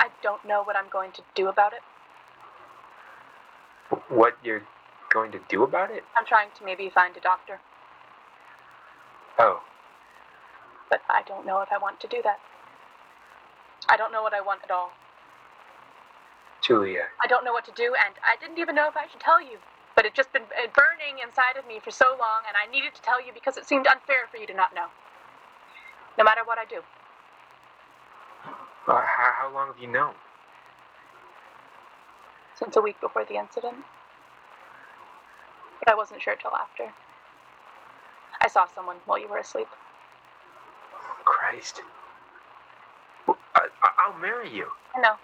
I 0.00 0.08
don't 0.20 0.44
know 0.44 0.64
what 0.64 0.74
I'm 0.74 0.88
going 0.90 1.12
to 1.12 1.22
do 1.36 1.46
about 1.46 1.74
it. 1.74 1.82
What 4.08 4.36
you're 4.42 4.64
going 5.12 5.30
to 5.30 5.38
do 5.48 5.62
about 5.62 5.92
it? 5.92 6.02
I'm 6.16 6.26
trying 6.26 6.48
to 6.58 6.64
maybe 6.64 6.90
find 6.92 7.16
a 7.16 7.20
doctor, 7.20 7.60
Oh, 9.38 9.62
but 10.90 11.02
I 11.08 11.22
don't 11.22 11.46
know 11.46 11.60
if 11.60 11.68
I 11.70 11.78
want 11.78 12.00
to 12.00 12.08
do 12.08 12.20
that. 12.24 12.40
I 13.88 13.96
don't 13.96 14.10
know 14.10 14.22
what 14.22 14.34
I 14.34 14.40
want 14.40 14.62
at 14.64 14.72
all. 14.72 14.90
Julia. 16.60 17.04
I 17.22 17.28
don't 17.28 17.44
know 17.44 17.52
what 17.52 17.64
to 17.66 17.72
do, 17.76 17.94
and 18.04 18.16
I 18.24 18.34
didn't 18.40 18.58
even 18.58 18.74
know 18.74 18.88
if 18.88 18.96
I 18.96 19.06
should 19.06 19.20
tell 19.20 19.40
you. 19.40 19.58
But 19.98 20.06
it's 20.06 20.14
just 20.14 20.32
been 20.32 20.44
burning 20.44 21.18
inside 21.26 21.58
of 21.58 21.66
me 21.66 21.80
for 21.82 21.90
so 21.90 22.06
long, 22.10 22.46
and 22.46 22.54
I 22.54 22.70
needed 22.70 22.94
to 22.94 23.02
tell 23.02 23.20
you 23.20 23.32
because 23.34 23.56
it 23.56 23.66
seemed 23.66 23.88
unfair 23.88 24.28
for 24.30 24.36
you 24.36 24.46
to 24.46 24.54
not 24.54 24.72
know. 24.72 24.86
No 26.16 26.22
matter 26.22 26.42
what 26.44 26.56
I 26.56 26.64
do. 26.66 26.82
Uh, 28.86 29.02
how, 29.02 29.32
how 29.40 29.52
long 29.52 29.66
have 29.66 29.78
you 29.80 29.88
known? 29.88 30.14
Since 32.54 32.76
a 32.76 32.80
week 32.80 33.00
before 33.00 33.24
the 33.24 33.34
incident. 33.34 33.74
But 35.80 35.90
I 35.90 35.96
wasn't 35.96 36.22
sure 36.22 36.36
till 36.36 36.52
after. 36.54 36.92
I 38.40 38.46
saw 38.46 38.66
someone 38.72 38.98
while 39.04 39.18
you 39.18 39.26
were 39.26 39.38
asleep. 39.38 39.66
Christ. 41.24 41.82
Well, 43.26 43.36
I, 43.56 43.66
I- 43.82 44.06
I'll 44.06 44.18
marry 44.20 44.54
you. 44.54 44.68
I 44.94 45.00
know. 45.00 45.14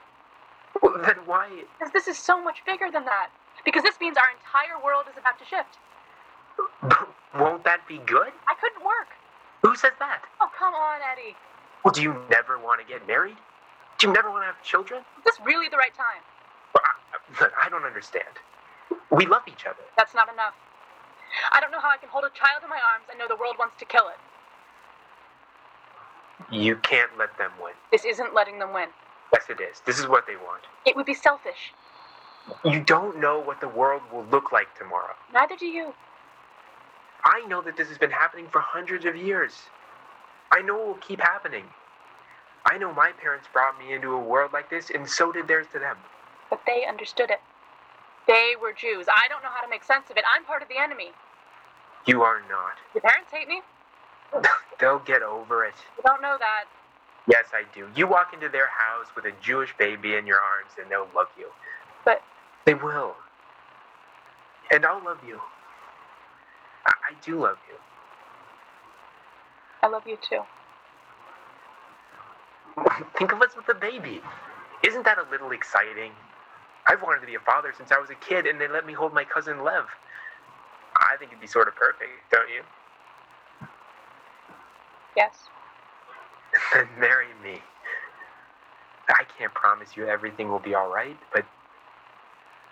Well, 0.82 1.00
then 1.00 1.18
why? 1.26 1.62
Because 1.78 1.92
this 1.92 2.08
is 2.08 2.18
so 2.18 2.42
much 2.42 2.64
bigger 2.66 2.90
than 2.92 3.04
that. 3.04 3.28
Because 3.64 3.82
this 3.82 3.98
means 4.00 4.16
our 4.16 4.30
entire 4.30 4.82
world 4.82 5.06
is 5.10 5.16
about 5.18 5.38
to 5.38 5.44
shift. 5.44 5.78
Won't 7.38 7.64
that 7.64 7.86
be 7.88 7.98
good? 8.06 8.32
I 8.46 8.54
couldn't 8.60 8.84
work. 8.84 9.08
Who 9.62 9.74
says 9.74 9.92
that? 9.98 10.22
Oh, 10.40 10.48
come 10.58 10.74
on, 10.74 11.00
Eddie. 11.12 11.36
Well, 11.84 11.92
do 11.92 12.02
you 12.02 12.14
never 12.30 12.58
want 12.58 12.80
to 12.80 12.86
get 12.86 13.06
married? 13.06 13.36
Do 13.98 14.06
you 14.08 14.12
never 14.12 14.30
want 14.30 14.42
to 14.42 14.46
have 14.46 14.62
children? 14.62 15.00
Is 15.18 15.24
this 15.24 15.38
really 15.44 15.68
the 15.68 15.76
right 15.76 15.94
time? 15.94 16.22
Well, 16.74 16.84
I, 17.40 17.66
I 17.66 17.68
don't 17.70 17.84
understand. 17.84 18.28
We 19.10 19.26
love 19.26 19.42
each 19.48 19.66
other. 19.66 19.82
That's 19.96 20.14
not 20.14 20.32
enough. 20.32 20.54
I 21.52 21.60
don't 21.60 21.70
know 21.70 21.80
how 21.80 21.90
I 21.90 21.96
can 21.96 22.08
hold 22.08 22.24
a 22.24 22.30
child 22.30 22.62
in 22.62 22.70
my 22.70 22.78
arms 22.94 23.06
and 23.10 23.18
know 23.18 23.26
the 23.28 23.36
world 23.36 23.56
wants 23.58 23.76
to 23.78 23.84
kill 23.84 24.08
it. 24.08 24.18
You 26.54 26.76
can't 26.76 27.10
let 27.18 27.36
them 27.38 27.50
win. 27.62 27.72
This 27.90 28.04
isn't 28.04 28.34
letting 28.34 28.58
them 28.58 28.72
win. 28.72 28.88
Yes, 29.32 29.44
it 29.48 29.60
is. 29.60 29.80
This 29.86 29.98
is 29.98 30.06
what 30.06 30.26
they 30.26 30.36
want. 30.36 30.62
It 30.86 30.94
would 30.96 31.06
be 31.06 31.14
selfish. 31.14 31.72
You 32.64 32.80
don't 32.80 33.20
know 33.20 33.40
what 33.40 33.60
the 33.60 33.68
world 33.68 34.02
will 34.12 34.24
look 34.30 34.52
like 34.52 34.76
tomorrow. 34.78 35.14
Neither 35.32 35.56
do 35.56 35.66
you. 35.66 35.94
I 37.24 37.44
know 37.46 37.62
that 37.62 37.76
this 37.76 37.88
has 37.88 37.98
been 37.98 38.10
happening 38.10 38.48
for 38.50 38.60
hundreds 38.60 39.04
of 39.06 39.16
years. 39.16 39.52
I 40.52 40.60
know 40.62 40.80
it 40.80 40.86
will 40.86 40.94
keep 40.94 41.20
happening. 41.20 41.64
I 42.66 42.78
know 42.78 42.92
my 42.92 43.12
parents 43.12 43.46
brought 43.52 43.78
me 43.78 43.94
into 43.94 44.12
a 44.12 44.18
world 44.20 44.52
like 44.52 44.70
this, 44.70 44.90
and 44.90 45.08
so 45.08 45.32
did 45.32 45.48
theirs 45.48 45.66
to 45.72 45.78
them. 45.78 45.96
But 46.50 46.60
they 46.66 46.84
understood 46.86 47.30
it. 47.30 47.40
They 48.26 48.54
were 48.60 48.72
Jews. 48.72 49.06
I 49.08 49.28
don't 49.28 49.42
know 49.42 49.50
how 49.54 49.62
to 49.62 49.68
make 49.68 49.84
sense 49.84 50.10
of 50.10 50.16
it. 50.16 50.24
I'm 50.34 50.44
part 50.44 50.62
of 50.62 50.68
the 50.68 50.78
enemy. 50.78 51.12
You 52.06 52.22
are 52.22 52.40
not. 52.48 52.74
Your 52.94 53.02
parents 53.02 53.30
hate 53.32 53.48
me? 53.48 53.60
They'll 54.80 54.98
get 55.00 55.22
over 55.22 55.64
it. 55.64 55.74
You 55.96 56.02
don't 56.06 56.22
know 56.22 56.36
that. 56.38 56.64
Yes, 57.30 57.46
I 57.52 57.64
do. 57.74 57.88
You 57.96 58.06
walk 58.06 58.32
into 58.34 58.48
their 58.48 58.68
house 58.68 59.06
with 59.16 59.24
a 59.24 59.32
Jewish 59.40 59.74
baby 59.78 60.14
in 60.14 60.26
your 60.26 60.40
arms, 60.40 60.72
and 60.80 60.90
they'll 60.90 61.08
love 61.16 61.28
you. 61.38 61.48
But 62.04 62.22
They 62.66 62.74
will. 62.74 63.16
And 64.72 64.84
I'll 64.86 65.04
love 65.04 65.18
you. 65.26 65.40
I, 66.86 66.92
I 67.10 67.14
do 67.24 67.40
love 67.42 67.58
you. 67.68 67.76
I 69.82 69.88
love 69.88 70.04
you 70.06 70.18
too. 70.20 70.40
Think 73.18 73.32
of 73.32 73.42
us 73.42 73.56
with 73.56 73.68
a 73.68 73.78
baby. 73.78 74.20
Isn't 74.86 75.04
that 75.04 75.18
a 75.18 75.30
little 75.30 75.52
exciting? 75.52 76.12
I've 76.86 77.02
wanted 77.02 77.20
to 77.20 77.26
be 77.26 77.34
a 77.36 77.40
father 77.40 77.72
since 77.76 77.92
I 77.92 77.98
was 77.98 78.10
a 78.10 78.14
kid, 78.16 78.46
and 78.46 78.60
they 78.60 78.68
let 78.68 78.86
me 78.86 78.92
hold 78.92 79.14
my 79.14 79.24
cousin 79.24 79.64
Lev. 79.64 79.86
I 80.96 81.16
think 81.18 81.32
it'd 81.32 81.40
be 81.40 81.46
sort 81.46 81.68
of 81.68 81.76
perfect, 81.76 82.10
don't 82.32 82.48
you? 82.50 82.62
Yes. 85.16 85.50
Then 86.74 86.88
marry 87.00 87.28
me. 87.42 87.60
I 89.08 89.24
can't 89.38 89.54
promise 89.54 89.96
you 89.96 90.06
everything 90.06 90.50
will 90.50 90.60
be 90.60 90.74
alright, 90.74 91.18
but 91.32 91.44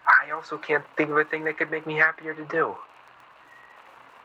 I 0.07 0.31
also 0.33 0.59
can't 0.59 0.85
think 0.97 1.11
of 1.11 1.17
a 1.17 1.25
thing 1.25 1.45
that 1.45 1.59
could 1.59 1.71
make 1.71 1.87
me 1.87 1.95
happier 1.97 2.35
to 2.35 2.45
do. 2.45 2.77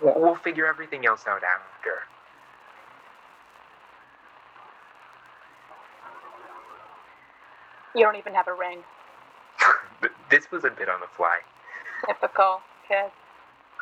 We'll 0.01 0.19
we'll 0.19 0.35
figure 0.35 0.67
everything 0.67 1.05
else 1.05 1.25
out 1.27 1.41
after. 1.43 2.03
You 7.95 8.03
don't 8.03 8.15
even 8.15 8.33
have 8.33 8.47
a 8.47 8.53
ring. 8.53 8.79
This 10.29 10.51
was 10.51 10.65
a 10.65 10.69
bit 10.69 10.89
on 10.89 10.99
the 10.99 11.07
fly. 11.15 11.37
Typical 12.05 12.59
kid. 12.87 13.11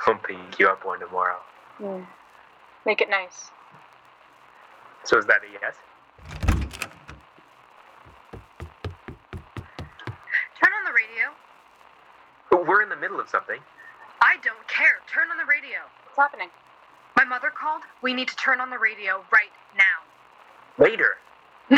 I'll 0.06 0.16
pick 0.16 0.60
you 0.60 0.68
up 0.68 0.86
one 0.86 1.00
tomorrow. 1.00 1.40
Hmm. 1.78 2.02
Make 2.86 3.02
it 3.02 3.10
nice. 3.10 3.50
So 5.04 5.18
is 5.18 5.26
that 5.26 5.42
a 5.44 5.52
yes? 5.60 5.76
We're 12.68 12.82
in 12.82 12.90
the 12.90 12.96
middle 12.96 13.20
of 13.20 13.30
something. 13.30 13.60
I 14.22 14.38
don't 14.44 14.68
care. 14.68 14.98
Turn 15.14 15.30
on 15.30 15.38
the 15.38 15.46
radio. 15.46 15.82
What's 16.06 16.18
happening? 16.18 16.50
My 17.16 17.24
mother 17.24 17.52
called. 17.52 17.84
We 18.02 18.12
need 18.12 18.28
to 18.30 18.36
turn 18.38 18.60
on 18.60 18.72
the 18.72 18.80
radio 18.80 19.24
right 19.32 19.52
now. 19.78 20.84
Later. 20.84 21.18
No! 21.70 21.78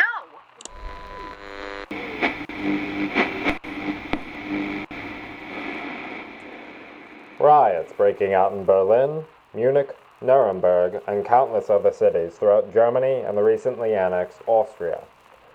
Riots 7.38 7.92
breaking 7.92 8.34
out 8.34 8.54
in 8.54 8.64
Berlin, 8.64 9.26
Munich, 9.54 9.94
Nuremberg, 10.22 11.02
and 11.06 11.26
countless 11.26 11.70
other 11.70 11.92
cities 11.92 12.36
throughout 12.36 12.74
Germany 12.74 13.24
and 13.28 13.38
the 13.38 13.44
recently 13.44 13.94
annexed 13.94 14.40
Austria. 14.48 15.02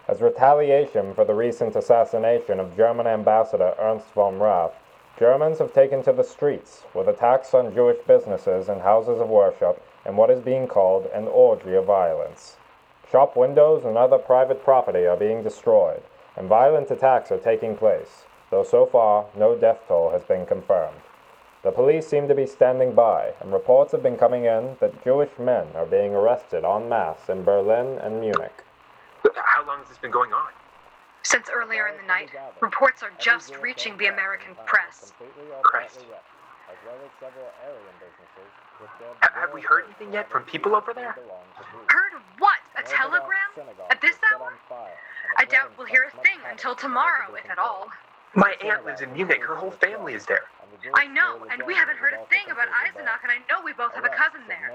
As 0.08 0.20
retaliation 0.20 1.14
for 1.14 1.24
the 1.24 1.34
recent 1.34 1.74
assassination 1.74 2.60
of 2.60 2.76
German 2.76 3.06
ambassador 3.06 3.74
Ernst 3.78 4.12
von 4.14 4.38
Rath, 4.38 4.74
Germans 5.18 5.58
have 5.58 5.74
taken 5.74 6.02
to 6.04 6.12
the 6.12 6.24
streets 6.24 6.84
with 6.94 7.06
attacks 7.06 7.52
on 7.52 7.74
Jewish 7.74 7.98
businesses 8.06 8.68
and 8.68 8.80
houses 8.80 9.20
of 9.20 9.28
worship 9.28 9.82
and 10.04 10.16
what 10.16 10.30
is 10.30 10.40
being 10.40 10.66
called 10.66 11.06
an 11.12 11.28
orgy 11.28 11.74
of 11.74 11.84
violence. 11.84 12.56
Shop 13.10 13.36
windows 13.36 13.84
and 13.84 13.96
other 13.98 14.16
private 14.16 14.64
property 14.64 15.06
are 15.06 15.16
being 15.16 15.42
destroyed, 15.42 16.02
and 16.34 16.48
violent 16.48 16.90
attacks 16.90 17.30
are 17.30 17.38
taking 17.38 17.76
place, 17.76 18.24
though 18.50 18.64
so 18.64 18.86
far 18.86 19.26
no 19.36 19.54
death 19.54 19.80
toll 19.86 20.10
has 20.10 20.24
been 20.24 20.46
confirmed. 20.46 21.02
The 21.62 21.72
police 21.72 22.08
seem 22.08 22.26
to 22.28 22.34
be 22.34 22.46
standing 22.46 22.94
by, 22.94 23.34
and 23.40 23.52
reports 23.52 23.92
have 23.92 24.02
been 24.02 24.16
coming 24.16 24.46
in 24.46 24.76
that 24.80 25.04
Jewish 25.04 25.38
men 25.38 25.66
are 25.74 25.86
being 25.86 26.14
arrested 26.14 26.64
en 26.64 26.88
masse 26.88 27.28
in 27.28 27.44
Berlin 27.44 27.98
and 27.98 28.18
Munich. 28.18 28.64
How 29.34 29.64
long 29.66 29.78
has 29.80 29.88
this 29.88 29.98
been 29.98 30.10
going 30.10 30.32
on? 30.32 30.61
Since 31.24 31.48
earlier 31.54 31.88
in 31.88 31.96
the 31.96 32.06
night, 32.06 32.30
reports 32.60 33.02
are 33.02 33.12
just 33.18 33.56
reaching 33.56 33.96
the 33.96 34.06
American 34.06 34.54
press. 34.66 35.12
Christ. 35.62 36.04
Have 39.20 39.52
we 39.54 39.60
heard 39.60 39.84
anything 39.84 40.12
yet 40.12 40.28
from 40.30 40.44
people 40.44 40.74
over 40.74 40.92
there? 40.92 41.12
Heard 41.88 42.12
what? 42.38 42.58
A 42.76 42.82
telegram? 42.82 43.68
At 43.90 44.00
this 44.00 44.16
hour? 44.32 44.52
I 45.38 45.44
doubt 45.44 45.72
we'll 45.76 45.86
hear 45.86 46.10
a 46.12 46.22
thing 46.22 46.38
until 46.50 46.74
tomorrow, 46.74 47.34
if 47.34 47.48
at 47.50 47.58
all. 47.58 47.88
My 48.34 48.54
aunt 48.64 48.84
lives 48.84 49.00
in 49.00 49.12
Munich. 49.12 49.42
Her 49.42 49.54
whole 49.54 49.70
family 49.70 50.14
is 50.14 50.26
there. 50.26 50.44
I 50.94 51.06
know, 51.06 51.46
and 51.50 51.62
we 51.66 51.74
haven't 51.74 51.96
heard 51.96 52.14
a 52.14 52.24
thing 52.26 52.50
about 52.50 52.68
Eisenach, 52.68 53.22
and 53.22 53.30
I 53.30 53.38
know 53.48 53.62
we 53.64 53.72
both 53.72 53.94
have 53.94 54.04
a 54.04 54.08
cousin 54.08 54.40
there. 54.48 54.72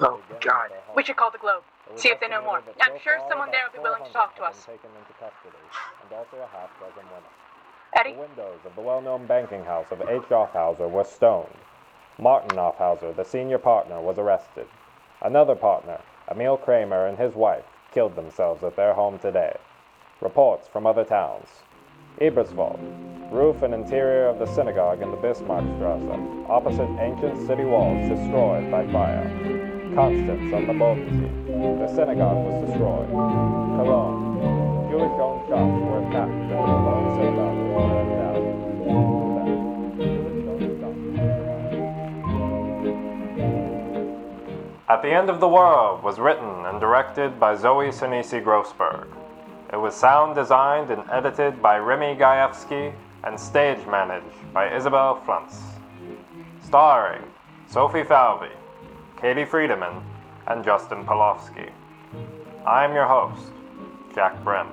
Oh, 0.00 0.20
God. 0.40 0.70
We 0.96 1.04
should 1.04 1.16
call 1.16 1.30
the 1.30 1.38
Globe. 1.38 1.62
See 1.96 2.08
if 2.08 2.20
they 2.20 2.28
know 2.28 2.42
more. 2.42 2.62
I'm 2.80 2.98
sure 3.02 3.18
someone 3.28 3.50
there 3.50 3.60
will 3.66 3.78
be 3.78 3.82
willing 3.82 4.04
to 4.04 4.12
talk 4.12 4.36
to 4.36 4.42
us. 4.42 4.66
Eddie? 7.96 8.12
The 8.12 8.20
windows 8.20 8.60
of 8.64 8.74
the 8.74 8.80
well-known 8.80 9.26
banking 9.26 9.64
house 9.64 9.86
of 9.90 10.00
H. 10.00 10.22
Aufhäuser 10.30 10.90
were 10.90 11.04
stoned. 11.04 11.54
Martin 12.18 12.58
Aufhäuser, 12.58 13.14
the 13.14 13.24
senior 13.24 13.58
partner, 13.58 14.00
was 14.00 14.18
arrested. 14.18 14.66
Another 15.20 15.54
partner, 15.54 16.00
Emil 16.30 16.56
Kramer 16.56 17.06
and 17.06 17.18
his 17.18 17.34
wife, 17.34 17.64
killed 17.92 18.16
themselves 18.16 18.64
at 18.64 18.76
their 18.76 18.94
home 18.94 19.18
today. 19.18 19.56
Reports 20.20 20.68
from 20.68 20.86
other 20.86 21.04
towns. 21.04 21.48
Eberswald, 22.20 22.78
roof 23.32 23.62
and 23.62 23.74
interior 23.74 24.28
of 24.28 24.38
the 24.38 24.46
synagogue 24.46 25.02
in 25.02 25.10
the 25.10 25.16
Bismarckstrasse, 25.16 26.48
opposite 26.48 26.88
ancient 27.00 27.44
city 27.48 27.64
walls 27.64 28.08
destroyed 28.08 28.70
by 28.70 28.86
fire. 28.92 29.28
Constance 29.96 30.54
on 30.54 30.68
the 30.68 30.74
Bodensee, 30.74 31.28
the 31.80 31.88
synagogue 31.92 32.36
was 32.46 32.68
destroyed. 32.68 33.10
Cologne, 33.10 34.38
Jewish-owned 34.90 35.48
shops 35.48 35.82
were 35.82 35.98
attacked 36.06 36.30
and 36.30 36.50
the 36.50 36.54
Cologne 36.54 37.16
synagogue 37.18 37.58
was 37.58 37.74
burned 37.90 38.10
down. 38.14 38.34
At 44.88 45.02
the 45.02 45.10
End 45.10 45.28
of 45.28 45.40
the 45.40 45.48
World 45.48 46.04
was 46.04 46.20
written 46.20 46.64
and 46.66 46.78
directed 46.78 47.40
by 47.40 47.56
Zoe 47.56 47.88
Sinisi 47.88 48.40
Grossberg. 48.40 49.08
It 49.72 49.76
was 49.76 49.94
sound 49.94 50.34
designed 50.34 50.90
and 50.90 51.02
edited 51.10 51.60
by 51.62 51.78
Remy 51.78 52.16
Gajewski 52.16 52.92
and 53.24 53.38
stage 53.40 53.84
managed 53.86 54.52
by 54.52 54.74
Isabel 54.74 55.20
Frantz. 55.24 55.60
Starring 56.62 57.22
Sophie 57.66 58.04
Falvey, 58.04 58.52
Katie 59.20 59.44
Friedemann, 59.44 60.02
and 60.46 60.64
Justin 60.64 61.04
Polofsky. 61.04 61.70
I'm 62.66 62.94
your 62.94 63.06
host, 63.06 63.50
Jack 64.14 64.42
Brim. 64.44 64.68